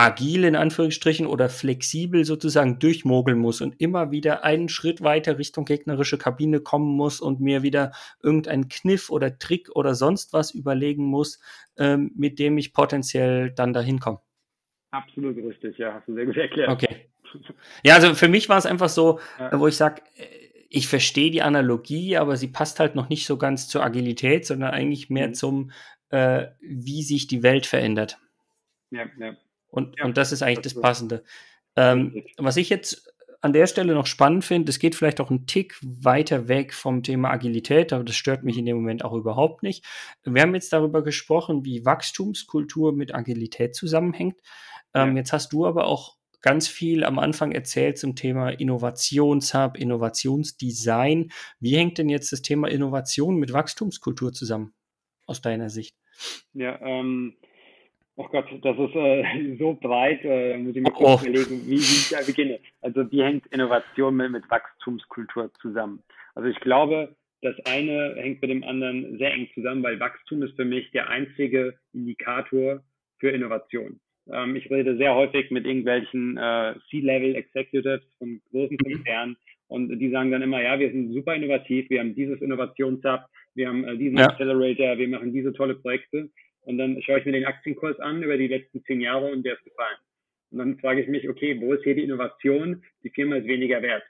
agil 0.01 0.45
in 0.45 0.57
Anführungsstrichen 0.57 1.27
oder 1.27 1.49
flexibel 1.49 2.25
sozusagen 2.25 2.79
durchmogeln 2.79 3.39
muss 3.39 3.61
und 3.61 3.81
immer 3.81 4.11
wieder 4.11 4.45
einen 4.45 4.69
Schritt 4.69 5.03
weiter 5.03 5.39
Richtung 5.39 5.65
gegnerische 5.67 6.17
Kabine 6.17 6.61
kommen 6.61 6.97
muss 6.97 7.21
und 7.21 7.41
mir 7.41 7.63
wieder 7.63 7.93
irgendeinen 8.23 8.69
Kniff 8.69 9.11
oder 9.11 9.39
Trick 9.39 9.69
oder 9.75 9.95
sonst 9.95 10.33
was 10.33 10.53
überlegen 10.53 11.05
muss, 11.05 11.39
ähm, 11.77 12.13
mit 12.17 12.39
dem 12.39 12.57
ich 12.57 12.73
potenziell 12.73 13.51
dann 13.51 13.73
dahin 13.73 14.01
komme. 14.01 14.21
Absolut 14.91 15.37
richtig, 15.37 15.79
ja, 15.79 15.95
hast 15.95 16.09
du 16.09 16.15
sehr 16.15 16.27
gut 16.27 16.37
erklärt. 16.37 16.71
Okay. 16.71 17.11
Ja, 17.85 17.95
also 17.95 18.15
für 18.15 18.29
mich 18.29 18.49
war 18.49 18.59
es 18.59 18.67
einfach 18.67 18.89
so, 18.89 19.21
ja. 19.39 19.61
wo 19.61 19.69
ich 19.69 19.77
sage, 19.77 20.03
äh, 20.17 20.25
ich 20.69 20.89
verstehe 20.89 21.31
die 21.31 21.43
Analogie, 21.43 22.17
aber 22.17 22.37
sie 22.37 22.49
passt 22.49 22.81
halt 22.81 22.95
noch 22.95 23.09
nicht 23.09 23.27
so 23.27 23.37
ganz 23.37 23.69
zur 23.69 23.85
Agilität, 23.85 24.47
sondern 24.47 24.71
eigentlich 24.71 25.11
mehr 25.11 25.29
mhm. 25.29 25.35
zum, 25.35 25.71
äh, 26.09 26.47
wie 26.61 27.03
sich 27.03 27.27
die 27.27 27.43
Welt 27.43 27.67
verändert. 27.67 28.19
Ja, 28.91 29.05
ja. 29.19 29.37
Und, 29.71 29.99
ja, 29.99 30.05
und 30.05 30.17
das 30.17 30.33
ist 30.33 30.43
eigentlich 30.43 30.61
das, 30.61 30.75
das 30.75 30.83
Passende. 30.83 31.25
Ähm, 31.77 32.25
was 32.37 32.57
ich 32.57 32.69
jetzt 32.69 33.13
an 33.41 33.53
der 33.53 33.67
Stelle 33.67 33.95
noch 33.95 34.07
spannend 34.07 34.45
finde, 34.45 34.71
es 34.71 34.79
geht 34.79 34.95
vielleicht 34.95 35.21
auch 35.21 35.31
einen 35.31 35.47
Tick 35.47 35.79
weiter 35.81 36.49
weg 36.49 36.75
vom 36.75 37.03
Thema 37.03 37.31
Agilität, 37.31 37.93
aber 37.93 38.05
das 38.05 38.17
stört 38.17 38.45
mich 38.45 38.59
in 38.59 38.67
dem 38.67 38.77
Moment 38.77 39.05
auch 39.05 39.15
überhaupt 39.15 39.63
nicht. 39.63 39.85
Wir 40.25 40.43
haben 40.43 40.55
jetzt 40.55 40.73
darüber 40.73 41.03
gesprochen, 41.03 41.65
wie 41.65 41.85
Wachstumskultur 41.85 42.93
mit 42.93 43.15
Agilität 43.15 43.75
zusammenhängt. 43.75 44.41
Ähm, 44.93 45.13
ja. 45.13 45.19
Jetzt 45.19 45.33
hast 45.33 45.53
du 45.53 45.67
aber 45.67 45.87
auch 45.87 46.17
ganz 46.43 46.69
viel 46.69 47.05
am 47.05 47.19
Anfang 47.19 47.53
erzählt 47.53 47.99
zum 47.99 48.15
Thema 48.15 48.51
Innovationshub, 48.51 49.77
Innovationsdesign. 49.77 51.31
Wie 51.61 51.77
hängt 51.77 51.99
denn 51.99 52.09
jetzt 52.09 52.33
das 52.33 52.43
Thema 52.43 52.69
Innovation 52.69 53.37
mit 53.37 53.53
Wachstumskultur 53.53 54.33
zusammen, 54.33 54.75
aus 55.27 55.41
deiner 55.41 55.71
Sicht? 55.71 55.97
Ja, 56.53 56.79
ähm, 56.83 57.37
Oh 58.21 58.29
Gott, 58.31 58.45
das 58.63 58.79
ist 58.79 58.95
äh, 58.95 59.57
so 59.59 59.73
breit, 59.81 60.21
äh, 60.25 60.59
muss 60.59 60.77
ich 60.77 60.83
mir 60.83 60.91
kurz 60.91 61.23
oh. 61.23 61.27
überlegen, 61.27 61.63
wie, 61.65 61.71
wie 61.71 61.77
ich 61.77 62.11
da 62.11 62.19
beginne. 62.21 62.61
Also 62.83 63.11
wie 63.11 63.23
hängt 63.23 63.47
Innovation 63.47 64.15
mit, 64.15 64.31
mit 64.31 64.51
Wachstumskultur 64.51 65.51
zusammen? 65.55 66.03
Also 66.35 66.51
ich 66.51 66.61
glaube, 66.61 67.17
das 67.41 67.55
eine 67.65 68.15
hängt 68.17 68.43
mit 68.43 68.51
dem 68.51 68.63
anderen 68.63 69.17
sehr 69.17 69.33
eng 69.33 69.49
zusammen, 69.55 69.83
weil 69.83 69.99
Wachstum 69.99 70.43
ist 70.43 70.55
für 70.55 70.67
mich 70.67 70.91
der 70.91 71.09
einzige 71.09 71.79
Indikator 71.95 72.83
für 73.21 73.31
Innovation. 73.31 73.99
Ähm, 74.31 74.55
ich 74.55 74.71
rede 74.71 74.99
sehr 74.99 75.15
häufig 75.15 75.51
mit 75.51 75.65
irgendwelchen 75.65 76.37
äh, 76.37 76.75
C-Level 76.91 77.37
Executives 77.37 78.03
von 78.19 78.43
großen 78.51 78.77
mhm. 78.85 78.93
Konzernen 78.93 79.37
und 79.69 79.99
die 79.99 80.11
sagen 80.11 80.31
dann 80.31 80.43
immer, 80.43 80.63
ja, 80.63 80.79
wir 80.79 80.91
sind 80.91 81.15
super 81.15 81.35
innovativ, 81.35 81.89
wir 81.89 82.01
haben 82.01 82.15
dieses 82.15 82.43
Innovationshub, 82.43 83.21
wir 83.55 83.69
haben 83.69 83.85
äh, 83.85 83.97
diesen 83.97 84.19
ja. 84.19 84.27
Accelerator, 84.27 84.99
wir 84.99 85.09
machen 85.09 85.33
diese 85.33 85.55
tolle 85.55 85.77
Projekte. 85.77 86.29
Und 86.63 86.79
dann 86.79 87.01
schaue 87.03 87.19
ich 87.21 87.25
mir 87.25 87.33
den 87.33 87.47
Aktienkurs 87.47 87.99
an 88.01 88.23
über 88.23 88.37
die 88.37 88.49
letzten 88.49 88.83
zehn 88.85 89.01
Jahre 89.01 89.31
und 89.31 89.45
der 89.45 89.55
ist 89.55 89.65
gefallen. 89.65 89.97
Und 90.51 90.59
dann 90.59 90.79
frage 90.79 91.01
ich 91.01 91.09
mich, 91.09 91.29
okay, 91.29 91.61
wo 91.61 91.73
ist 91.73 91.85
hier 91.85 91.95
die 91.95 92.03
Innovation? 92.03 92.83
Die 93.05 93.11
Firma 93.11 93.37
ist 93.37 93.47
weniger 93.47 93.83
wert. 93.83 94.03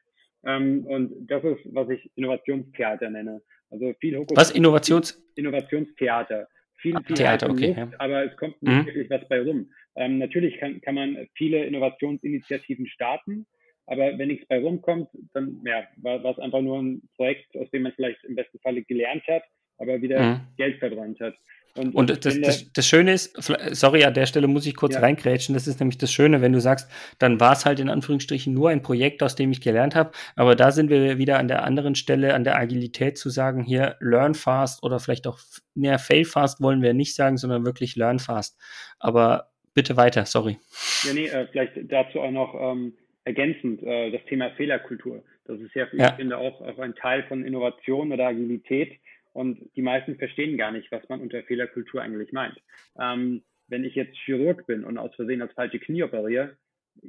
Ähm, 0.44 0.86
und 0.86 1.30
das 1.30 1.44
ist, 1.44 1.60
was 1.66 1.88
ich 1.90 2.10
Innovationstheater 2.16 3.10
nenne. 3.10 3.42
Also 3.70 3.94
viel 4.00 4.16
Hokus 4.16 4.36
Was 4.36 4.50
Innovations 4.50 5.22
Innovationstheater. 5.36 6.48
Viel, 6.76 6.96
viel 7.06 7.16
Theater, 7.16 7.50
okay. 7.50 7.68
Luft, 7.68 7.78
ja. 7.78 7.90
Aber 7.98 8.24
es 8.24 8.36
kommt 8.38 8.60
nicht 8.62 8.72
mhm. 8.72 8.86
wirklich 8.86 9.10
was 9.10 9.28
bei 9.28 9.42
rum. 9.42 9.70
Ähm, 9.96 10.18
natürlich 10.18 10.58
kann, 10.58 10.80
kann 10.80 10.94
man 10.94 11.28
viele 11.34 11.64
Innovationsinitiativen 11.64 12.86
starten, 12.86 13.46
aber 13.86 14.16
wenn 14.16 14.28
nichts 14.28 14.46
bei 14.46 14.60
rumkommt, 14.60 15.08
dann 15.34 15.60
ja, 15.66 15.86
war, 15.96 16.22
war 16.24 16.32
es 16.32 16.38
einfach 16.38 16.62
nur 16.62 16.80
ein 16.80 17.02
Projekt, 17.16 17.54
aus 17.56 17.70
dem 17.70 17.82
man 17.82 17.92
vielleicht 17.92 18.24
im 18.24 18.34
besten 18.34 18.58
Falle 18.60 18.82
gelernt 18.82 19.26
hat, 19.28 19.42
aber 19.78 20.00
wieder 20.00 20.22
mhm. 20.22 20.40
Geld 20.56 20.78
verbrannt 20.78 21.20
hat. 21.20 21.34
Und, 21.76 21.94
und 21.94 22.10
das, 22.24 22.40
das, 22.40 22.72
das, 22.72 22.86
Schöne 22.86 23.12
ist, 23.12 23.36
sorry, 23.72 24.04
an 24.04 24.14
der 24.14 24.26
Stelle 24.26 24.48
muss 24.48 24.66
ich 24.66 24.74
kurz 24.74 24.94
ja. 24.94 25.00
reingrätschen, 25.00 25.54
das 25.54 25.68
ist 25.68 25.78
nämlich 25.78 25.98
das 25.98 26.12
Schöne, 26.12 26.40
wenn 26.40 26.52
du 26.52 26.60
sagst, 26.60 26.90
dann 27.18 27.38
war 27.38 27.52
es 27.52 27.64
halt 27.64 27.78
in 27.78 27.88
Anführungsstrichen 27.88 28.52
nur 28.52 28.70
ein 28.70 28.82
Projekt, 28.82 29.22
aus 29.22 29.36
dem 29.36 29.52
ich 29.52 29.60
gelernt 29.60 29.94
habe, 29.94 30.10
aber 30.34 30.56
da 30.56 30.72
sind 30.72 30.90
wir 30.90 31.18
wieder 31.18 31.38
an 31.38 31.46
der 31.46 31.62
anderen 31.62 31.94
Stelle, 31.94 32.34
an 32.34 32.42
der 32.42 32.56
Agilität 32.56 33.18
zu 33.18 33.30
sagen, 33.30 33.62
hier 33.62 33.96
learn 34.00 34.34
fast 34.34 34.82
oder 34.82 34.98
vielleicht 34.98 35.28
auch, 35.28 35.38
mehr 35.74 36.00
fail 36.00 36.24
fast 36.24 36.60
wollen 36.60 36.82
wir 36.82 36.92
nicht 36.92 37.14
sagen, 37.14 37.36
sondern 37.36 37.64
wirklich 37.64 37.94
learn 37.94 38.18
fast. 38.18 38.58
Aber 38.98 39.50
bitte 39.72 39.96
weiter, 39.96 40.26
sorry. 40.26 40.58
Ja, 41.04 41.14
nee, 41.14 41.26
äh, 41.26 41.46
vielleicht 41.50 41.72
dazu 41.90 42.20
auch 42.20 42.30
noch 42.32 42.54
ähm, 42.60 42.94
ergänzend, 43.24 43.82
äh, 43.82 44.10
das 44.10 44.24
Thema 44.28 44.50
Fehlerkultur. 44.56 45.22
Das 45.44 45.60
ist 45.60 45.74
ja, 45.74 45.86
ja. 45.92 46.10
ich 46.10 46.14
finde, 46.14 46.38
auch, 46.38 46.60
auch 46.60 46.78
ein 46.78 46.94
Teil 46.94 47.24
von 47.24 47.44
Innovation 47.44 48.12
oder 48.12 48.26
Agilität 48.26 48.98
und 49.32 49.58
die 49.76 49.82
meisten 49.82 50.16
verstehen 50.16 50.58
gar 50.58 50.72
nicht, 50.72 50.90
was 50.90 51.08
man 51.08 51.20
unter 51.20 51.42
Fehlerkultur 51.42 52.02
eigentlich 52.02 52.32
meint. 52.32 52.60
Ähm, 52.98 53.42
wenn 53.68 53.84
ich 53.84 53.94
jetzt 53.94 54.16
Chirurg 54.24 54.66
bin 54.66 54.84
und 54.84 54.98
aus 54.98 55.14
Versehen 55.14 55.40
das 55.40 55.52
falsche 55.52 55.78
Knie 55.78 56.02
operiere, 56.02 56.56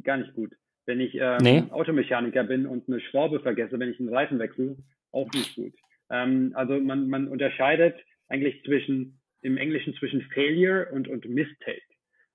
gar 0.04 0.18
nicht 0.18 0.34
gut. 0.34 0.54
Wenn 0.86 1.00
ich 1.00 1.16
ähm, 1.16 1.38
nee. 1.42 1.64
Automechaniker 1.72 2.44
bin 2.44 2.66
und 2.66 2.88
eine 2.88 3.00
Schraube 3.00 3.40
vergesse, 3.40 3.80
wenn 3.80 3.92
ich 3.92 4.00
einen 4.00 4.14
Reifen 4.14 4.40
wechsle, 4.40 4.78
auch 5.12 5.32
nicht 5.34 5.56
gut. 5.56 5.74
Ähm, 6.10 6.52
also 6.56 6.80
man, 6.80 7.08
man 7.08 7.28
unterscheidet 7.28 7.96
eigentlich 8.28 8.64
zwischen 8.64 9.20
im 9.42 9.58
Englischen 9.58 9.96
zwischen 9.96 10.22
Failure 10.34 10.88
und, 10.92 11.08
und 11.08 11.28
Mistake. 11.28 11.82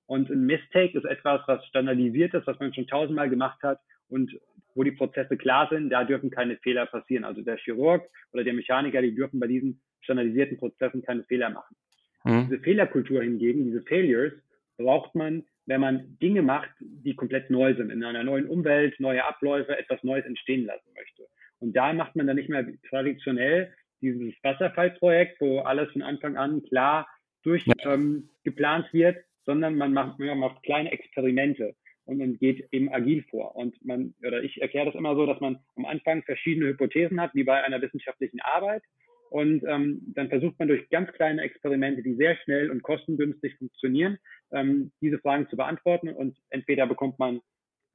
Und 0.06 0.30
ein 0.30 0.46
Mistake 0.46 0.96
ist 0.96 1.04
etwas, 1.04 1.40
was 1.46 1.64
standardisiert 1.66 2.34
ist, 2.34 2.46
was 2.46 2.58
man 2.58 2.74
schon 2.74 2.86
tausendmal 2.86 3.30
gemacht 3.30 3.62
hat 3.62 3.80
und 4.08 4.32
wo 4.76 4.84
die 4.84 4.92
Prozesse 4.92 5.36
klar 5.36 5.68
sind, 5.70 5.90
da 5.90 6.04
dürfen 6.04 6.30
keine 6.30 6.56
Fehler 6.58 6.86
passieren. 6.86 7.24
Also 7.24 7.40
der 7.40 7.56
Chirurg 7.56 8.08
oder 8.32 8.44
der 8.44 8.52
Mechaniker, 8.52 9.02
die 9.02 9.14
dürfen 9.14 9.40
bei 9.40 9.46
diesen 9.46 9.80
standardisierten 10.02 10.58
Prozessen 10.58 11.02
keine 11.02 11.24
Fehler 11.24 11.50
machen. 11.50 11.76
Mhm. 12.24 12.48
Diese 12.48 12.62
Fehlerkultur 12.62 13.22
hingegen, 13.22 13.64
diese 13.64 13.82
Failures, 13.82 14.34
braucht 14.76 15.14
man, 15.14 15.44
wenn 15.64 15.80
man 15.80 16.18
Dinge 16.20 16.42
macht, 16.42 16.68
die 16.78 17.16
komplett 17.16 17.50
neu 17.50 17.74
sind, 17.74 17.90
in 17.90 18.04
einer 18.04 18.22
neuen 18.22 18.46
Umwelt, 18.46 19.00
neue 19.00 19.24
Abläufe, 19.24 19.76
etwas 19.76 20.02
Neues 20.04 20.26
entstehen 20.26 20.66
lassen 20.66 20.92
möchte. 20.94 21.26
Und 21.58 21.74
da 21.74 21.92
macht 21.94 22.14
man 22.14 22.26
dann 22.26 22.36
nicht 22.36 22.50
mehr 22.50 22.66
traditionell 22.90 23.72
dieses 24.02 24.34
Wasserfallprojekt, 24.42 25.40
wo 25.40 25.60
alles 25.60 25.90
von 25.92 26.02
Anfang 26.02 26.36
an 26.36 26.62
klar 26.64 27.08
durchgeplant 27.42 28.86
ähm, 28.86 28.92
wird, 28.92 29.16
sondern 29.46 29.76
man 29.76 29.94
macht, 29.94 30.18
man 30.18 30.38
macht 30.38 30.62
kleine 30.64 30.92
Experimente 30.92 31.74
und 32.06 32.18
man 32.18 32.38
geht 32.38 32.66
eben 32.72 32.92
agil 32.92 33.24
vor. 33.30 33.54
Und 33.56 33.84
man, 33.84 34.14
oder 34.26 34.42
ich 34.42 34.62
erkläre 34.62 34.86
das 34.86 34.94
immer 34.94 35.14
so, 35.16 35.26
dass 35.26 35.40
man 35.40 35.58
am 35.76 35.84
Anfang 35.84 36.22
verschiedene 36.22 36.68
Hypothesen 36.68 37.20
hat, 37.20 37.34
wie 37.34 37.44
bei 37.44 37.62
einer 37.62 37.82
wissenschaftlichen 37.82 38.40
Arbeit. 38.40 38.82
Und 39.28 39.64
ähm, 39.66 40.00
dann 40.14 40.28
versucht 40.28 40.58
man 40.58 40.68
durch 40.68 40.88
ganz 40.88 41.10
kleine 41.12 41.42
Experimente, 41.42 42.02
die 42.02 42.14
sehr 42.14 42.36
schnell 42.44 42.70
und 42.70 42.82
kostengünstig 42.82 43.56
funktionieren, 43.56 44.18
ähm, 44.52 44.92
diese 45.00 45.18
Fragen 45.18 45.48
zu 45.48 45.56
beantworten. 45.56 46.10
Und 46.10 46.36
entweder 46.50 46.86
bekommt 46.86 47.18
man 47.18 47.40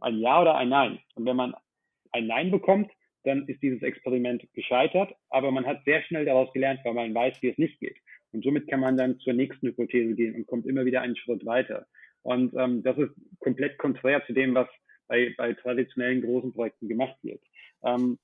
ein 0.01 0.20
Ja 0.20 0.41
oder 0.41 0.56
ein 0.58 0.70
Nein. 0.70 1.00
Und 1.15 1.25
wenn 1.25 1.38
man 1.38 1.56
ein 2.12 2.27
Nein 2.27 2.51
bekommt, 2.51 2.91
dann 3.24 3.48
ist 3.48 3.62
dieses 3.62 3.82
Experiment 3.82 4.44
gescheitert, 4.53 5.13
aber 5.30 5.51
man 5.51 5.65
hat 5.65 5.84
sehr 5.86 6.01
schnell 6.03 6.25
daraus 6.25 6.51
gelernt, 6.53 6.80
weil 6.84 6.96
man 6.96 7.13
weiß, 7.13 7.41
wie 7.41 7.50
es 7.50 7.58
nicht 7.58 7.80
geht. 7.80 7.98
Und 8.34 8.44
somit 8.44 8.68
kann 8.68 8.80
man 8.80 8.98
dann 8.98 9.20
zur 9.20 9.34
nächsten 9.34 9.68
Hypothese 9.68 10.15
gehen 10.15 10.36
und 10.36 10.48
kommt 10.48 10.65
immer 10.65 10.86
wieder 10.86 11.01
einen 11.01 11.15
Schritt 11.15 11.46
weiter. 11.46 11.86
Und 12.23 12.53
ähm, 12.55 12.83
das 12.83 12.97
ist 12.97 13.11
komplett 13.39 13.77
konträr 13.77 14.23
zu 14.25 14.33
dem, 14.33 14.53
was 14.53 14.67
bei, 15.07 15.33
bei 15.37 15.53
traditionellen 15.53 16.21
großen 16.21 16.53
Projekten 16.53 16.87
gemacht 16.87 17.17
wird. 17.23 17.41
Ähm, 17.83 18.17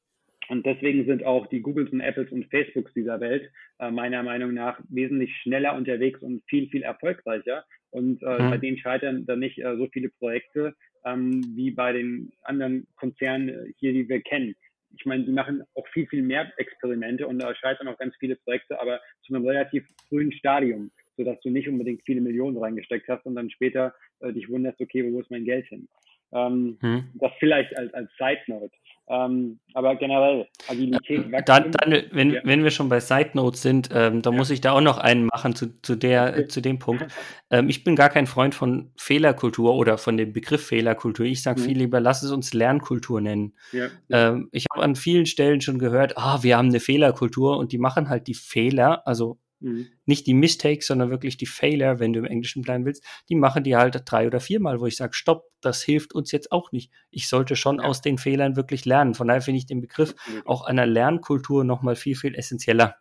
und 0.50 0.66
deswegen 0.66 1.06
sind 1.06 1.26
auch 1.26 1.48
die 1.48 1.62
Googles 1.62 1.92
und 1.92 2.00
Apples 2.00 2.32
und 2.32 2.46
Facebooks 2.50 2.94
dieser 2.94 3.20
Welt 3.20 3.52
äh, 3.80 3.92
meiner 3.92 4.24
Meinung 4.24 4.54
nach 4.54 4.80
wesentlich 4.90 5.36
schneller 5.42 5.76
unterwegs 5.76 6.22
und 6.22 6.42
viel, 6.48 6.70
viel 6.70 6.84
erfolgreicher. 6.84 7.66
Und 7.90 8.22
äh, 8.24 8.42
mhm. 8.42 8.50
bei 8.50 8.58
denen 8.58 8.78
scheitern 8.78 9.26
dann 9.26 9.40
nicht 9.40 9.60
äh, 9.60 9.76
so 9.76 9.88
viele 9.92 10.10
Projekte 10.10 10.74
ähm, 11.06 11.44
wie 11.56 11.72
bei 11.72 11.94
den 11.94 12.32
anderen 12.44 12.88
Konzernen 12.96 13.50
äh, 13.50 13.74
hier, 13.78 13.94
die 13.94 14.08
wir 14.08 14.22
kennen. 14.22 14.56
Ich 14.98 15.06
meine, 15.06 15.26
die 15.26 15.32
machen 15.32 15.64
auch 15.76 15.88
viel, 15.90 16.08
viel 16.08 16.22
mehr 16.22 16.52
Experimente 16.58 17.28
und 17.28 17.40
da 17.40 17.54
scheitern 17.54 17.88
auch 17.88 17.98
ganz 17.98 18.16
viele 18.18 18.38
Projekte, 18.38 18.80
aber 18.80 19.02
zu 19.24 19.36
einem 19.36 19.46
relativ 19.46 19.86
frühen 20.08 20.32
Stadium 20.32 20.92
sodass 21.18 21.40
du 21.42 21.50
nicht 21.50 21.68
unbedingt 21.68 22.04
viele 22.06 22.22
Millionen 22.22 22.58
reingesteckt 22.58 23.08
hast 23.10 23.26
und 23.26 23.36
dann 23.36 23.50
später 23.50 23.94
äh, 24.20 24.32
dich 24.32 24.50
wunderst, 24.50 24.80
okay, 24.80 25.12
wo 25.12 25.20
ist 25.20 25.32
mein 25.32 25.46
Geld 25.46 25.68
hin? 25.68 25.88
Ähm, 26.34 26.78
hm. 26.82 27.10
Das 27.16 27.32
vielleicht 27.40 27.76
als, 27.78 27.94
als 27.94 28.10
Side 28.18 28.42
Note. 28.48 28.72
Ähm, 29.10 29.60
aber 29.74 29.96
generell, 29.96 30.48
Agilität, 30.68 31.32
Wachstum. 31.32 31.46
Dann, 31.46 31.72
dann 31.72 32.04
wenn, 32.12 32.32
ja. 32.32 32.42
wenn 32.44 32.64
wir 32.64 32.72
schon 32.72 32.90
bei 32.90 33.00
Side 33.00 33.32
Notes 33.36 33.62
sind, 33.62 33.90
ähm, 33.94 34.22
da 34.22 34.32
ja. 34.32 34.36
muss 34.36 34.50
ich 34.50 34.60
da 34.60 34.74
auch 34.74 34.82
noch 34.82 34.98
einen 34.98 35.28
machen 35.28 35.56
zu, 35.56 35.82
zu, 35.82 35.96
der, 35.96 36.34
okay. 36.34 36.48
zu 36.48 36.62
dem 36.62 36.80
Punkt. 36.80 37.06
Ähm, 37.50 37.70
ich 37.70 37.86
bin 37.86 37.96
gar 37.96 38.10
kein 38.10 38.28
Freund 38.28 38.54
von 38.54 38.92
Fehlerkultur 38.98 39.74
oder 39.74 39.98
von 39.98 40.18
dem 40.18 40.34
Begriff 40.34 40.68
Fehlerkultur. 40.68 41.26
Ich 41.26 41.42
sage 41.44 41.62
mhm. 41.62 41.64
viel 41.64 41.78
lieber, 41.78 42.02
lass 42.02 42.22
es 42.22 42.32
uns 42.32 42.54
Lernkultur 42.54 43.22
nennen. 43.22 43.54
Ja. 43.72 43.88
Ähm, 44.10 44.50
ich 44.52 44.66
habe 44.70 44.84
an 44.84 44.98
vielen 44.98 45.26
Stellen 45.26 45.62
schon 45.62 45.80
gehört, 45.80 46.18
ah, 46.18 46.44
wir 46.44 46.58
haben 46.58 46.68
eine 46.68 46.82
Fehlerkultur 46.82 47.58
und 47.58 47.72
die 47.72 47.78
machen 47.78 48.10
halt 48.10 48.28
die 48.28 48.34
Fehler, 48.34 49.08
also 49.08 49.40
Mhm. 49.60 49.88
Nicht 50.06 50.28
die 50.28 50.34
Mistakes, 50.34 50.88
sondern 50.88 51.10
wirklich 51.10 51.38
die 51.38 51.46
Failure, 51.46 52.00
wenn 52.00 52.14
du 52.14 52.20
im 52.20 52.26
Englischen 52.26 52.62
bleiben 52.62 52.86
willst, 52.86 53.04
die 53.30 53.36
machen 53.36 53.64
die 53.64 53.76
halt 53.76 54.02
drei 54.06 54.28
oder 54.28 54.40
viermal, 54.40 54.80
wo 54.80 54.86
ich 54.86 54.96
sage, 54.96 55.14
stopp, 55.14 55.46
das 55.62 55.84
hilft 55.84 56.14
uns 56.14 56.32
jetzt 56.32 56.52
auch 56.52 56.72
nicht. 56.72 56.92
Ich 57.10 57.28
sollte 57.28 57.56
schon 57.56 57.80
ja. 57.80 57.86
aus 57.86 58.02
den 58.02 58.18
Fehlern 58.18 58.56
wirklich 58.56 58.86
lernen. 58.86 59.14
Von 59.14 59.28
daher 59.28 59.42
finde 59.42 59.60
ich 59.60 59.66
den 59.66 59.82
Begriff 59.82 60.14
mhm. 60.28 60.42
auch 60.46 60.66
einer 60.66 60.86
Lernkultur 60.86 61.64
nochmal 61.64 61.96
viel, 61.96 62.16
viel 62.16 62.36
essentieller. 62.36 62.96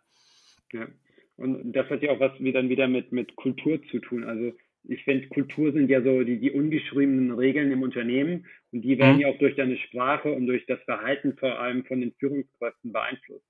Ja, 0.73 0.87
und 1.37 1.71
das 1.71 1.89
hat 1.89 2.01
ja 2.01 2.11
auch 2.11 2.19
was 2.19 2.31
wie 2.39 2.51
dann 2.51 2.69
wieder 2.69 2.87
mit, 2.87 3.11
mit 3.11 3.35
Kultur 3.35 3.79
zu 3.91 3.99
tun. 3.99 4.23
Also 4.23 4.53
ich 4.89 5.03
finde, 5.03 5.27
Kultur 5.27 5.71
sind 5.73 5.89
ja 5.89 6.01
so 6.01 6.23
die, 6.23 6.39
die 6.39 6.51
ungeschriebenen 6.51 7.31
Regeln 7.33 7.71
im 7.71 7.83
Unternehmen 7.83 8.45
und 8.71 8.81
die 8.81 8.97
werden 8.97 9.15
mhm. 9.15 9.21
ja 9.21 9.27
auch 9.29 9.37
durch 9.37 9.55
deine 9.55 9.77
Sprache 9.77 10.31
und 10.31 10.47
durch 10.47 10.65
das 10.65 10.81
Verhalten 10.83 11.37
vor 11.37 11.59
allem 11.59 11.85
von 11.85 11.99
den 11.99 12.13
Führungskräften 12.13 12.91
beeinflusst. 12.91 13.45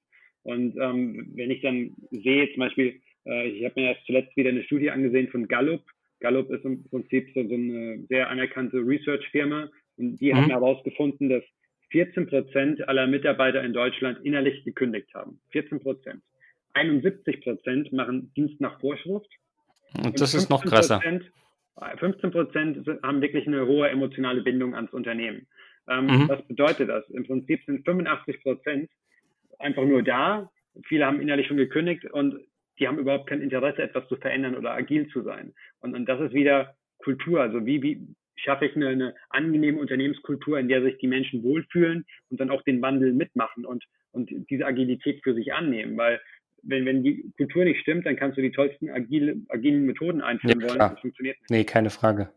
Und 0.48 0.78
ähm, 0.78 1.30
wenn 1.36 1.52
ich 1.52 1.62
dann 1.62 1.94
sehe, 2.12 2.50
zum 2.54 2.62
Beispiel, 2.62 3.02
äh, 3.26 3.50
ich 3.50 3.66
habe 3.66 3.82
mir 3.82 3.90
erst 3.90 4.06
zuletzt 4.06 4.36
wieder 4.38 4.50
eine 4.50 4.64
Studie 4.64 4.90
angesehen 4.90 5.28
von 5.28 5.46
Gallup. 5.46 5.84
Gallup 6.22 6.50
ist 6.52 6.64
im 6.64 6.86
Prinzip 6.86 7.28
so, 7.36 7.46
so 7.46 7.54
eine 7.54 8.00
sehr 8.08 8.30
anerkannte 8.30 8.78
Research-Firma 8.78 9.70
und 9.98 10.16
die 10.22 10.32
mhm. 10.32 10.38
haben 10.38 10.50
herausgefunden, 10.50 11.28
dass 11.28 11.44
14 11.90 12.28
Prozent 12.28 12.88
aller 12.88 13.08
Mitarbeiter 13.08 13.62
in 13.62 13.74
Deutschland 13.74 14.26
innerlich 14.26 14.64
gekündigt 14.64 15.14
haben. 15.14 15.38
14 15.52 15.82
Prozent. 15.82 16.22
71 16.76 17.42
Prozent 17.42 17.92
machen 17.92 18.32
Dienst 18.38 18.62
nach 18.62 18.80
Vorschrift. 18.80 19.30
Und 20.02 20.20
das 20.22 20.34
ist 20.34 20.50
noch 20.50 20.64
krasser. 20.64 21.02
15 21.98 22.32
Prozent 22.32 22.88
haben 23.04 23.22
wirklich 23.22 23.48
eine 23.48 23.68
hohe 23.68 23.90
emotionale 23.90 24.42
Bindung 24.44 24.76
ans 24.76 24.94
Unternehmen. 24.94 25.46
Ähm, 25.90 26.06
mhm. 26.06 26.30
Was 26.30 26.42
bedeutet 26.48 26.88
das? 26.88 27.10
Im 27.10 27.26
Prinzip 27.26 27.64
sind 27.66 27.84
85 27.84 28.42
Prozent 28.42 28.90
einfach 29.60 29.84
nur 29.84 30.04
da. 30.04 30.50
Viele 30.88 31.06
haben 31.06 31.22
innerlich 31.22 31.48
schon 31.48 31.58
gekündigt 31.58 32.06
und 32.06 32.40
die 32.80 32.88
haben 32.88 33.00
überhaupt 33.00 33.28
kein 33.28 33.42
Interesse, 33.42 33.82
etwas 33.82 34.08
zu 34.08 34.16
verändern 34.18 34.56
oder 34.56 34.72
agil 34.72 35.08
zu 35.10 35.24
sein. 35.24 35.54
Und, 35.80 35.96
und 35.96 36.08
das 36.08 36.22
ist 36.22 36.34
wieder 36.34 36.76
Kultur. 37.00 37.42
Also 37.42 37.66
wie, 37.66 37.82
wie 37.82 38.08
schaffe 38.36 38.66
ich 38.66 38.76
eine, 38.76 38.90
eine 38.90 39.16
angenehme 39.30 39.80
Unternehmenskultur, 39.80 40.60
in 40.60 40.68
der 40.68 40.84
sich 40.84 40.98
die 41.00 41.08
Menschen 41.08 41.44
wohlfühlen 41.44 42.06
und 42.30 42.40
dann 42.40 42.52
auch 42.52 42.62
den 42.64 42.82
Wandel 42.82 43.14
mitmachen 43.14 43.66
und, 43.66 43.86
und 44.12 44.30
diese 44.50 44.66
Agilität 44.66 45.22
für 45.24 45.34
sich 45.34 45.54
annehmen. 45.54 45.98
Weil 45.98 46.22
wenn, 46.64 46.86
wenn 46.86 47.04
die 47.04 47.32
Kultur 47.38 47.66
nicht 47.66 47.82
stimmt, 47.82 48.06
dann 48.06 48.16
kannst 48.16 48.38
du 48.38 48.42
die 48.42 48.52
tollsten 48.52 48.90
agile, 48.90 49.38
agilen 49.50 49.86
Methoden 49.86 50.22
einführen 50.22 50.60
ja, 50.62 50.70
wollen. 50.70 50.80
Das 50.80 51.00
funktioniert 51.00 51.40
nicht. 51.42 51.50
Nee, 51.50 51.64
keine 51.64 51.90
Frage. 51.90 52.30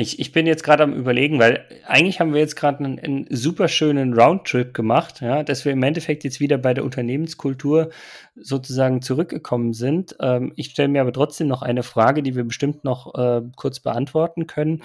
Ich, 0.00 0.18
ich 0.18 0.32
bin 0.32 0.46
jetzt 0.46 0.64
gerade 0.64 0.82
am 0.82 0.94
überlegen, 0.94 1.38
weil 1.38 1.66
eigentlich 1.86 2.20
haben 2.20 2.32
wir 2.32 2.40
jetzt 2.40 2.56
gerade 2.56 2.82
einen, 2.82 2.98
einen 2.98 3.26
super 3.28 3.68
schönen 3.68 4.14
Roundtrip 4.14 4.72
gemacht, 4.72 5.20
ja, 5.20 5.42
dass 5.42 5.64
wir 5.64 5.72
im 5.72 5.82
Endeffekt 5.82 6.24
jetzt 6.24 6.40
wieder 6.40 6.56
bei 6.58 6.72
der 6.72 6.84
Unternehmenskultur 6.84 7.90
sozusagen 8.34 9.02
zurückgekommen 9.02 9.74
sind. 9.74 10.16
Ähm, 10.20 10.52
ich 10.56 10.70
stelle 10.70 10.88
mir 10.88 11.02
aber 11.02 11.12
trotzdem 11.12 11.48
noch 11.48 11.62
eine 11.62 11.82
Frage, 11.82 12.22
die 12.22 12.34
wir 12.34 12.44
bestimmt 12.44 12.82
noch 12.82 13.14
äh, 13.14 13.42
kurz 13.56 13.80
beantworten 13.80 14.46
können. 14.46 14.82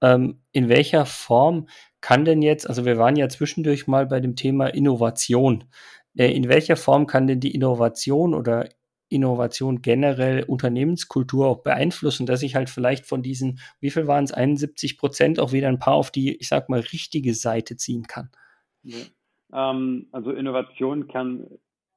Ähm, 0.00 0.40
in 0.52 0.68
welcher 0.68 1.04
Form 1.04 1.68
kann 2.00 2.24
denn 2.24 2.40
jetzt, 2.42 2.68
also 2.68 2.84
wir 2.84 2.98
waren 2.98 3.16
ja 3.16 3.28
zwischendurch 3.28 3.86
mal 3.86 4.06
bei 4.06 4.20
dem 4.20 4.34
Thema 4.34 4.68
Innovation. 4.68 5.64
Äh, 6.16 6.32
in 6.32 6.48
welcher 6.48 6.76
Form 6.76 7.06
kann 7.06 7.26
denn 7.26 7.40
die 7.40 7.54
Innovation 7.54 8.34
oder 8.34 8.68
Innovation 9.08 9.82
generell 9.82 10.44
Unternehmenskultur 10.44 11.46
auch 11.46 11.62
beeinflussen, 11.62 12.26
dass 12.26 12.42
ich 12.42 12.54
halt 12.54 12.70
vielleicht 12.70 13.06
von 13.06 13.22
diesen, 13.22 13.60
wie 13.80 13.90
viel 13.90 14.06
waren 14.06 14.24
es, 14.24 14.32
71 14.32 14.98
Prozent 14.98 15.38
auch 15.38 15.52
wieder 15.52 15.68
ein 15.68 15.78
paar 15.78 15.94
auf 15.94 16.10
die, 16.10 16.36
ich 16.36 16.48
sag 16.48 16.68
mal, 16.68 16.80
richtige 16.80 17.34
Seite 17.34 17.76
ziehen 17.76 18.04
kann. 18.04 18.30
Ja. 18.82 18.98
Ähm, 19.52 20.08
also 20.12 20.32
Innovation 20.32 21.08
kann 21.08 21.46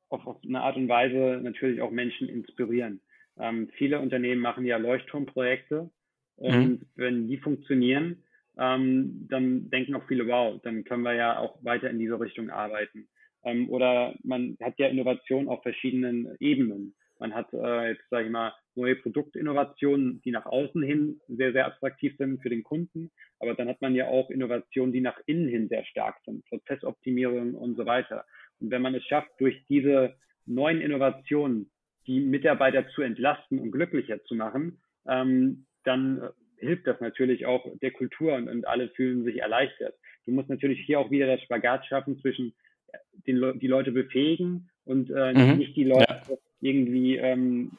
auf, 0.09 0.25
auf, 0.27 0.37
eine 0.43 0.61
Art 0.61 0.77
und 0.77 0.87
Weise 0.87 1.39
natürlich 1.41 1.81
auch 1.81 1.91
Menschen 1.91 2.29
inspirieren. 2.29 3.01
Ähm, 3.39 3.69
viele 3.77 3.99
Unternehmen 3.99 4.41
machen 4.41 4.65
ja 4.65 4.77
Leuchtturmprojekte 4.77 5.89
und 6.35 6.67
mhm. 6.67 6.81
wenn 6.95 7.27
die 7.27 7.37
funktionieren, 7.37 8.23
ähm, 8.57 9.27
dann 9.29 9.69
denken 9.69 9.95
auch 9.95 10.07
viele, 10.07 10.27
wow, 10.27 10.59
dann 10.63 10.83
können 10.83 11.03
wir 11.03 11.13
ja 11.13 11.39
auch 11.39 11.63
weiter 11.63 11.89
in 11.89 11.99
diese 11.99 12.19
Richtung 12.19 12.49
arbeiten. 12.49 13.07
Ähm, 13.47 13.69
oder 13.69 14.13
man 14.23 14.57
hat 14.61 14.77
ja 14.77 14.87
Innovation 14.87 15.47
auf 15.47 15.63
verschiedenen 15.63 16.35
Ebenen. 16.39 16.93
Man 17.19 17.33
hat 17.33 17.51
äh, 17.53 17.91
jetzt, 17.91 18.07
sage 18.09 18.25
ich 18.25 18.31
mal, 18.31 18.53
neue 18.75 18.95
Produktinnovationen, 18.95 20.21
die 20.21 20.31
nach 20.31 20.45
außen 20.45 20.83
hin 20.83 21.19
sehr, 21.27 21.53
sehr 21.53 21.65
attraktiv 21.65 22.15
sind 22.17 22.41
für 22.41 22.49
den 22.49 22.63
Kunden. 22.63 23.09
Aber 23.39 23.55
dann 23.55 23.69
hat 23.69 23.81
man 23.81 23.95
ja 23.95 24.07
auch 24.07 24.29
Innovationen, 24.29 24.93
die 24.93 25.01
nach 25.01 25.19
innen 25.25 25.47
hin 25.47 25.67
sehr 25.69 25.85
stark 25.85 26.17
sind, 26.25 26.45
Prozessoptimierung 26.45 27.55
und 27.55 27.75
so 27.75 27.85
weiter. 27.85 28.25
Und 28.59 28.69
wenn 28.69 28.81
man 28.81 28.93
es 28.93 29.05
schafft, 29.05 29.31
durch 29.39 29.65
diese 29.67 30.15
neuen 30.45 30.81
Innovationen 30.81 31.71
die 32.05 32.19
Mitarbeiter 32.19 32.87
zu 32.89 33.01
entlasten 33.01 33.59
und 33.59 33.71
glücklicher 33.71 34.23
zu 34.25 34.35
machen, 34.35 34.81
ähm, 35.07 35.65
dann 35.85 36.29
hilft 36.57 36.85
das 36.85 36.99
natürlich 36.99 37.45
auch 37.45 37.65
der 37.81 37.91
Kultur 37.91 38.33
und, 38.33 38.49
und 38.49 38.67
alle 38.67 38.89
fühlen 38.89 39.23
sich 39.23 39.37
erleichtert. 39.37 39.95
Du 40.25 40.31
musst 40.31 40.49
natürlich 40.49 40.81
hier 40.85 40.99
auch 40.99 41.11
wieder 41.11 41.27
das 41.27 41.41
Spagat 41.41 41.85
schaffen 41.85 42.19
zwischen 42.19 42.53
den 43.25 43.59
die 43.59 43.67
Leute 43.67 43.91
befähigen 43.91 44.69
und 44.85 45.09
äh, 45.09 45.33
mhm. 45.33 45.57
nicht 45.57 45.75
die 45.75 45.83
Leute 45.83 46.21
ja. 46.29 46.37
irgendwie 46.61 47.17
ähm, 47.17 47.71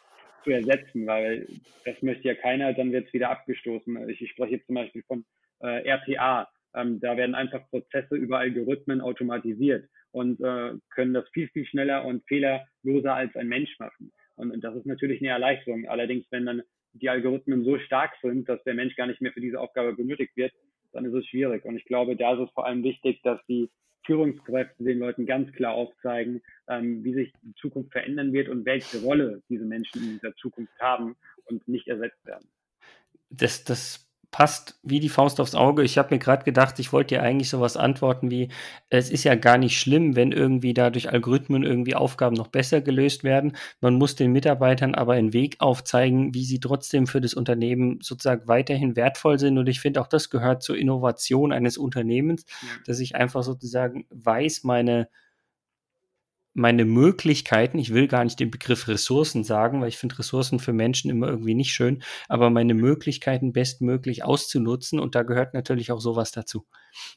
zu 0.44 0.50
ersetzen, 0.50 1.06
weil 1.06 1.46
das 1.84 2.00
möchte 2.02 2.28
ja 2.28 2.34
keiner, 2.34 2.72
dann 2.72 2.92
wird 2.92 3.06
es 3.06 3.12
wieder 3.12 3.30
abgestoßen. 3.30 4.08
Ich, 4.08 4.20
ich, 4.20 4.30
spreche 4.30 4.56
jetzt 4.56 4.66
zum 4.66 4.76
Beispiel 4.76 5.02
von 5.02 5.24
äh, 5.60 5.88
RPA. 5.88 6.48
Ähm, 6.74 7.00
da 7.00 7.16
werden 7.16 7.34
einfach 7.34 7.68
Prozesse 7.70 8.14
über 8.14 8.38
Algorithmen 8.38 9.00
automatisiert 9.00 9.88
und 10.12 10.40
äh, 10.40 10.72
können 10.90 11.14
das 11.14 11.28
viel, 11.30 11.48
viel 11.48 11.66
schneller 11.66 12.04
und 12.04 12.26
fehlerloser 12.26 13.14
als 13.14 13.34
ein 13.36 13.48
Mensch 13.48 13.78
machen. 13.78 14.12
Und, 14.36 14.50
und 14.50 14.62
das 14.62 14.76
ist 14.76 14.86
natürlich 14.86 15.20
eine 15.20 15.30
Erleichterung. 15.30 15.88
Allerdings, 15.88 16.26
wenn 16.30 16.46
dann 16.46 16.62
die 16.92 17.08
Algorithmen 17.08 17.64
so 17.64 17.78
stark 17.78 18.12
sind, 18.22 18.48
dass 18.48 18.62
der 18.64 18.74
Mensch 18.74 18.96
gar 18.96 19.06
nicht 19.06 19.20
mehr 19.20 19.32
für 19.32 19.40
diese 19.40 19.60
Aufgabe 19.60 19.94
benötigt 19.94 20.36
wird, 20.36 20.52
dann 20.92 21.04
ist 21.04 21.14
es 21.14 21.26
schwierig. 21.26 21.64
Und 21.64 21.76
ich 21.76 21.84
glaube, 21.84 22.16
da 22.16 22.34
ist 22.34 22.48
es 22.48 22.50
vor 22.52 22.66
allem 22.66 22.82
wichtig, 22.82 23.20
dass 23.22 23.40
die 23.46 23.70
Führungskräfte 24.04 24.84
den 24.84 24.98
Leuten 24.98 25.26
ganz 25.26 25.52
klar 25.52 25.74
aufzeigen, 25.74 26.42
ähm, 26.68 27.04
wie 27.04 27.12
sich 27.12 27.32
die 27.42 27.54
Zukunft 27.54 27.92
verändern 27.92 28.32
wird 28.32 28.48
und 28.48 28.64
welche 28.64 29.02
Rolle 29.02 29.42
diese 29.48 29.64
Menschen 29.64 30.02
in 30.02 30.18
dieser 30.18 30.34
Zukunft 30.36 30.72
haben 30.80 31.16
und 31.44 31.66
nicht 31.68 31.88
ersetzt 31.88 32.24
werden. 32.24 32.48
Das, 33.30 33.64
das 33.64 34.07
passt 34.30 34.78
wie 34.82 35.00
die 35.00 35.08
Faust 35.08 35.40
aufs 35.40 35.54
Auge. 35.54 35.82
Ich 35.82 35.96
habe 35.96 36.14
mir 36.14 36.18
gerade 36.18 36.44
gedacht, 36.44 36.78
ich 36.78 36.92
wollte 36.92 37.14
dir 37.14 37.22
eigentlich 37.22 37.48
sowas 37.48 37.76
antworten 37.76 38.30
wie, 38.30 38.48
es 38.90 39.10
ist 39.10 39.24
ja 39.24 39.34
gar 39.34 39.56
nicht 39.56 39.78
schlimm, 39.78 40.16
wenn 40.16 40.32
irgendwie 40.32 40.74
da 40.74 40.90
durch 40.90 41.10
Algorithmen 41.10 41.62
irgendwie 41.62 41.94
Aufgaben 41.94 42.36
noch 42.36 42.48
besser 42.48 42.80
gelöst 42.80 43.24
werden. 43.24 43.56
Man 43.80 43.94
muss 43.94 44.16
den 44.16 44.32
Mitarbeitern 44.32 44.94
aber 44.94 45.14
einen 45.14 45.32
Weg 45.32 45.56
aufzeigen, 45.60 46.34
wie 46.34 46.44
sie 46.44 46.60
trotzdem 46.60 47.06
für 47.06 47.20
das 47.20 47.34
Unternehmen 47.34 48.00
sozusagen 48.02 48.46
weiterhin 48.48 48.96
wertvoll 48.96 49.38
sind. 49.38 49.56
Und 49.56 49.68
ich 49.68 49.80
finde 49.80 50.00
auch 50.00 50.08
das 50.08 50.28
gehört 50.28 50.62
zur 50.62 50.76
Innovation 50.76 51.52
eines 51.52 51.78
Unternehmens, 51.78 52.44
ja. 52.62 52.68
dass 52.86 53.00
ich 53.00 53.16
einfach 53.16 53.42
sozusagen 53.42 54.06
weiß, 54.10 54.64
meine 54.64 55.08
meine 56.58 56.84
Möglichkeiten, 56.84 57.78
ich 57.78 57.94
will 57.94 58.08
gar 58.08 58.24
nicht 58.24 58.38
den 58.38 58.50
Begriff 58.50 58.88
Ressourcen 58.88 59.44
sagen, 59.44 59.80
weil 59.80 59.88
ich 59.88 59.96
finde 59.96 60.18
Ressourcen 60.18 60.58
für 60.58 60.72
Menschen 60.72 61.10
immer 61.10 61.28
irgendwie 61.28 61.54
nicht 61.54 61.72
schön, 61.72 62.02
aber 62.28 62.50
meine 62.50 62.74
Möglichkeiten 62.74 63.52
bestmöglich 63.52 64.24
auszunutzen 64.24 64.98
und 65.00 65.14
da 65.14 65.22
gehört 65.22 65.54
natürlich 65.54 65.92
auch 65.92 66.00
sowas 66.00 66.32
dazu. 66.32 66.66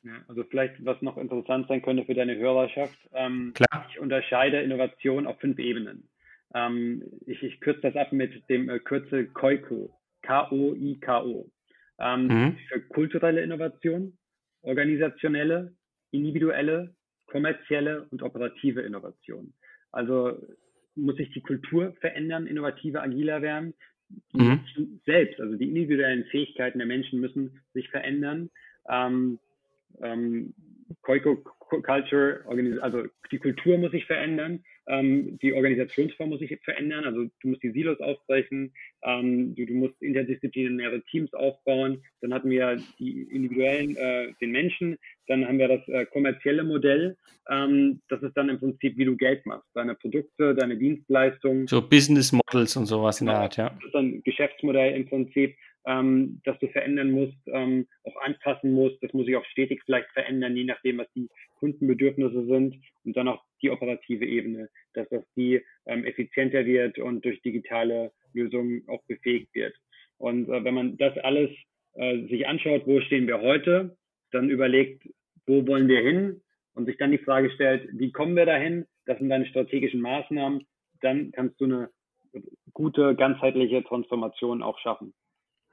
Ja, 0.04 0.14
also 0.28 0.44
vielleicht, 0.44 0.86
was 0.86 1.02
noch 1.02 1.18
interessant 1.18 1.68
sein 1.68 1.82
könnte 1.82 2.06
für 2.06 2.14
deine 2.14 2.38
Hörerschaft, 2.38 2.98
ähm, 3.14 3.52
Klar. 3.54 3.88
ich 3.90 4.00
unterscheide 4.00 4.62
Innovation 4.62 5.28
auf 5.28 5.40
fünf 5.40 5.58
Ebenen. 5.60 6.10
Ähm, 6.54 7.04
ich, 7.26 7.42
ich 7.44 7.60
kürze 7.60 7.82
das 7.82 7.96
ab 7.96 8.12
mit 8.12 8.48
dem 8.50 8.70
äh, 8.70 8.80
Kürzel 8.80 9.28
KOIKO, 9.28 9.98
K-O-I-K-O. 10.22 11.50
Ähm, 12.00 12.28
mhm. 12.28 12.58
Für 12.68 12.82
kulturelle 12.82 13.42
Innovation, 13.42 14.18
organisationelle, 14.62 15.76
individuelle, 16.12 16.96
kommerzielle 17.32 18.08
und 18.12 18.22
operative 18.22 18.82
Innovation. 18.82 19.54
Also 19.92 20.38
muss 20.96 21.16
sich 21.16 21.32
die 21.32 21.42
Kultur 21.42 21.94
verändern, 22.02 22.46
innovative, 22.48 23.02
agiler 23.02 23.42
werden. 23.42 23.74
Die 24.34 24.42
mhm. 24.42 25.00
selbst, 25.06 25.40
also 25.40 25.56
die 25.56 25.70
individuellen 25.70 26.26
Fähigkeiten 26.26 26.80
der 26.80 26.88
Menschen 26.88 27.22
müssen 27.22 27.62
sich 27.74 27.90
verändern. 27.90 28.50
Ähm, 28.90 29.40
ähm, 30.02 30.54
Koiko 31.02 31.38
Culture, 31.38 32.44
also 32.82 33.04
die 33.32 33.40
Kultur 33.40 33.78
muss 33.78 33.92
sich 33.92 34.06
verändern, 34.06 34.64
ähm, 34.88 35.38
die 35.42 35.54
Organisationsform 35.54 36.30
muss 36.30 36.40
sich 36.40 36.58
verändern, 36.64 37.06
also 37.06 37.24
du 37.42 37.48
musst 37.48 37.64
die 37.64 37.72
Silos 37.72 38.00
aufbrechen, 38.00 38.74
ähm, 39.04 39.56
du, 39.56 39.66
du, 39.66 39.74
musst 39.74 40.02
interdisziplinäre 40.02 41.02
Teams 41.04 41.34
aufbauen, 41.34 42.04
dann 42.22 42.34
hatten 42.34 42.50
wir 42.50 42.78
die 43.00 43.24
individuellen, 43.24 43.96
äh, 43.96 44.34
den 44.42 44.52
Menschen, 44.52 44.98
dann 45.28 45.48
haben 45.48 45.60
wir 45.60 45.68
das 45.68 45.88
äh, 45.88 46.06
kommerzielle 46.06 46.64
Modell, 46.64 47.18
ähm, 47.50 48.02
das 48.10 48.22
ist 48.24 48.36
dann 48.36 48.50
im 48.50 48.60
Prinzip, 48.60 48.98
wie 48.98 49.06
du 49.06 49.16
Geld 49.16 49.46
machst, 49.46 49.68
deine 49.74 49.96
Produkte, 49.96 50.56
deine 50.56 50.78
Dienstleistungen. 50.78 51.68
So 51.68 51.82
Business 51.82 52.32
Models 52.32 52.76
und 52.76 52.86
sowas 52.86 53.22
in 53.22 53.28
der 53.28 53.38
Art, 53.38 53.58
ja. 53.58 53.70
Das 53.70 53.86
ist 53.86 53.94
dann 53.94 54.24
Geschäftsmodell 54.24 54.96
im 54.96 55.08
Prinzip 55.08 55.56
ähm, 55.86 56.42
das 56.44 56.58
du 56.60 56.68
verändern 56.68 57.12
musst, 57.12 57.38
ähm, 57.48 57.88
auch 58.04 58.16
anpassen 58.22 58.72
musst. 58.72 59.02
Das 59.02 59.14
muss 59.14 59.26
sich 59.26 59.36
auch 59.36 59.46
stetig 59.46 59.82
vielleicht 59.86 60.10
verändern, 60.12 60.56
je 60.56 60.66
nachdem, 60.66 61.00
was 61.00 61.12
die 61.14 61.30
Kundenbedürfnisse 61.60 62.46
sind. 62.46 62.76
Und 63.04 63.18
dann 63.18 63.28
auch 63.28 63.44
die 63.62 63.70
operative 63.70 64.26
Ebene, 64.26 64.70
dass 64.94 65.08
das 65.10 65.24
die 65.36 65.62
ähm, 65.86 66.06
effizienter 66.06 66.66
wird 66.66 67.00
und 67.00 67.26
durch 67.26 67.42
digitale 67.42 68.12
Lösungen 68.34 68.84
auch 68.88 69.04
befähigt 69.08 69.54
wird. 69.54 69.76
Und 70.18 70.50
äh, 70.50 70.64
wenn 70.64 70.74
man 70.74 70.98
das 70.98 71.18
alles 71.20 71.50
äh, 71.94 72.28
sich 72.28 72.48
anschaut, 72.48 72.84
wo 72.86 73.02
stehen 73.02 73.28
wir 73.28 73.42
heute, 73.42 73.98
dann 74.32 74.50
überlegt, 74.50 75.08
wo 75.46 75.66
wollen 75.68 75.88
wir 75.88 76.02
hin 76.02 76.42
und 76.74 76.86
sich 76.86 76.98
dann 76.98 77.12
die 77.12 77.18
Frage 77.18 77.52
stellt, 77.52 77.90
wie 77.94 78.12
kommen 78.12 78.36
wir 78.36 78.46
dahin? 78.46 78.86
Das 79.06 79.18
sind 79.18 79.30
deine 79.30 79.48
strategischen 79.48 80.02
Maßnahmen. 80.02 80.66
Dann 81.02 81.32
kannst 81.32 81.60
du 81.60 81.66
eine 81.66 81.90
gute, 82.74 83.16
ganzheitliche 83.16 83.84
Transformation 83.84 84.62
auch 84.62 84.80
schaffen. 84.80 85.14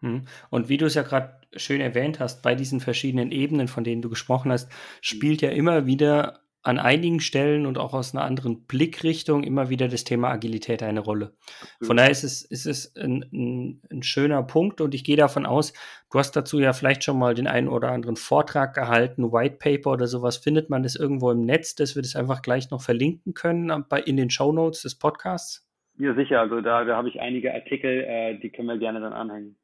Mhm. 0.01 0.25
Und 0.51 0.69
wie 0.69 0.77
du 0.77 0.87
es 0.87 0.95
ja 0.95 1.03
gerade 1.03 1.41
schön 1.57 1.81
erwähnt 1.81 2.21
hast, 2.21 2.43
bei 2.43 2.55
diesen 2.55 2.81
verschiedenen 2.81 3.33
Ebenen, 3.33 3.69
von 3.69 3.85
denen 3.85 4.03
du 4.03 4.09
gesprochen 4.09 4.53
hast, 4.53 4.71
spielt 5.01 5.43
ja 5.43 5.51
immer 5.51 5.87
wieder 5.87 6.41
an 6.63 6.79
einigen 6.79 7.21
Stellen 7.21 7.67
und 7.67 7.79
auch 7.79 7.95
aus 7.95 8.15
einer 8.15 8.25
anderen 8.25 8.67
Blickrichtung 8.67 9.45
immer 9.45 9.71
wieder 9.71 9.89
das 9.89 10.05
Thema 10.05 10.29
Agilität 10.29 10.83
eine 10.83 11.01
Rolle. 11.01 11.33
Von 11.81 11.97
daher 11.97 12.11
ist 12.11 12.25
es, 12.25 12.43
ist 12.43 12.67
es 12.67 12.97
ein, 12.97 13.25
ein, 13.33 13.83
ein 13.91 14.03
schöner 14.03 14.43
Punkt 14.43 14.81
und 14.81 14.93
ich 14.93 15.05
gehe 15.05 15.17
davon 15.17 15.47
aus, 15.47 15.73
du 16.11 16.19
hast 16.19 16.33
dazu 16.33 16.59
ja 16.59 16.73
vielleicht 16.73 17.05
schon 17.05 17.19
mal 17.19 17.35
den 17.35 17.47
einen 17.47 17.69
oder 17.69 17.93
anderen 17.93 18.17
Vortrag 18.17 18.75
gehalten, 18.75 19.33
White 19.33 19.57
Paper 19.59 19.93
oder 19.93 20.09
sowas. 20.09 20.37
Findet 20.37 20.69
man 20.69 20.83
das 20.83 20.97
irgendwo 20.97 21.31
im 21.31 21.41
Netz, 21.41 21.75
dass 21.77 21.95
wir 21.95 22.03
das 22.03 22.17
einfach 22.17 22.43
gleich 22.43 22.71
noch 22.71 22.83
verlinken 22.83 23.35
können 23.35 23.85
bei, 23.89 24.01
in 24.01 24.17
den 24.17 24.29
Show 24.29 24.53
Notes 24.53 24.83
des 24.83 24.99
Podcasts? 24.99 25.67
Ja, 25.97 26.15
sicher. 26.15 26.41
Also 26.41 26.61
da, 26.61 26.85
da 26.85 26.97
habe 26.97 27.09
ich 27.09 27.21
einige 27.21 27.55
Artikel, 27.55 28.05
äh, 28.05 28.39
die 28.39 28.51
können 28.51 28.69
wir 28.69 28.79
gerne 28.79 29.01
dann 29.01 29.13
anhängen. 29.13 29.57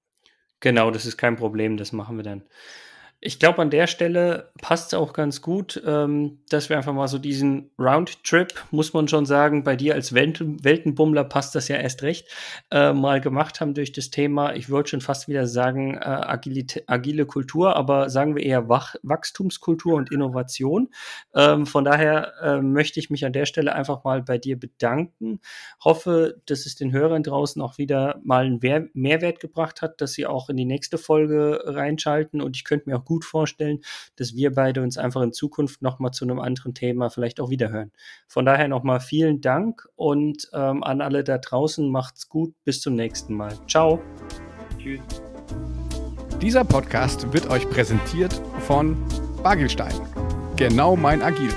Genau, 0.64 0.90
das 0.90 1.05
ist 1.05 1.18
kein 1.18 1.37
Problem, 1.37 1.77
das 1.77 1.92
machen 1.92 2.16
wir 2.16 2.24
dann. 2.24 2.42
Ich 3.20 3.38
glaube, 3.38 3.62
an 3.62 3.70
der 3.70 3.87
Stelle 3.87 4.50
passt 4.61 4.88
es 4.88 4.98
auch 4.98 5.14
ganz 5.14 5.40
gut, 5.40 5.83
ähm, 5.87 6.40
dass 6.50 6.68
wir 6.68 6.77
einfach 6.77 6.92
mal 6.92 7.09
so 7.09 7.18
diesen 7.18 7.70
Roundtrip, 7.79 8.53
muss 8.70 8.92
man 8.92 9.09
schon 9.09 9.24
sagen, 9.24 9.64
bei 9.64 9.77
dir 9.77 9.94
als 9.94 10.12
Welten 10.12 10.62
Weltenbummler 10.62 11.24
passt 11.24 11.55
das 11.55 11.68
ja 11.68 11.77
erst 11.77 12.03
recht, 12.03 12.29
äh, 12.70 12.92
mal 12.92 13.22
gemacht 13.22 13.61
haben 13.62 13.72
durch 13.72 13.92
das 13.92 14.11
Thema, 14.11 14.55
ich 14.55 14.68
würde 14.68 14.90
schon 14.90 15.00
fast 15.00 15.27
wieder 15.27 15.46
sagen, 15.46 15.94
äh, 15.94 16.00
Agilität, 16.00 16.85
agile 16.87 17.24
Kultur, 17.24 17.77
aber 17.77 18.11
sagen 18.11 18.37
wir 18.37 18.42
eher 18.42 18.68
Wach 18.68 18.94
Wachstumskultur 19.03 19.94
und 19.94 20.12
Innovation. 20.12 20.90
Ähm, 21.35 21.66
von 21.66 21.85
daher 21.85 22.35
äh, 22.42 22.61
möchte 22.61 23.00
ich 23.00 23.09
mich 23.09 23.24
an 23.24 23.33
der 23.33 23.46
Stelle 23.46 23.74
einfach 23.74 24.05
mal 24.05 24.22
bei 24.22 24.37
dir 24.37 24.59
bedanken. 24.59 25.40
Hoffe, 25.83 26.42
dass 26.46 26.66
es 26.66 26.74
den 26.74 26.92
Hörern 26.92 27.22
draußen 27.22 27.62
auch 27.62 27.79
wieder 27.79 28.20
mal 28.22 28.44
einen 28.44 28.90
Mehrwert 28.92 29.40
gebracht 29.40 29.81
hat, 29.81 30.00
dass 30.00 30.12
sie 30.12 30.27
auch 30.27 30.50
in 30.50 30.57
die 30.57 30.64
nächste 30.64 30.98
Folge 30.98 31.62
reinschalten 31.64 32.42
und 32.42 32.57
ich 32.57 32.64
könnte 32.64 32.90
mir 32.90 32.98
auch 32.98 33.03
gut 33.04 33.14
gut 33.14 33.24
vorstellen, 33.24 33.78
dass 34.16 34.34
wir 34.34 34.52
beide 34.52 34.82
uns 34.82 34.98
einfach 34.98 35.22
in 35.22 35.32
Zukunft 35.32 35.82
nochmal 35.82 36.10
zu 36.10 36.24
einem 36.24 36.40
anderen 36.40 36.74
Thema 36.74 37.10
vielleicht 37.10 37.38
auch 37.38 37.48
wiederhören. 37.48 37.92
Von 38.26 38.44
daher 38.44 38.66
nochmal 38.66 38.98
vielen 38.98 39.40
Dank 39.40 39.86
und 39.94 40.48
ähm, 40.52 40.82
an 40.82 41.00
alle 41.00 41.22
da 41.22 41.38
draußen 41.38 41.88
macht's 41.88 42.28
gut. 42.28 42.54
Bis 42.64 42.80
zum 42.80 42.96
nächsten 42.96 43.34
Mal. 43.34 43.54
Ciao. 43.68 44.00
Tschüss. 44.78 45.00
Dieser 46.42 46.64
Podcast 46.64 47.32
wird 47.32 47.48
euch 47.50 47.68
präsentiert 47.70 48.34
von 48.66 48.96
Bagelstein. 49.42 49.94
Genau 50.56 50.96
mein 50.96 51.22
Agil. 51.22 51.50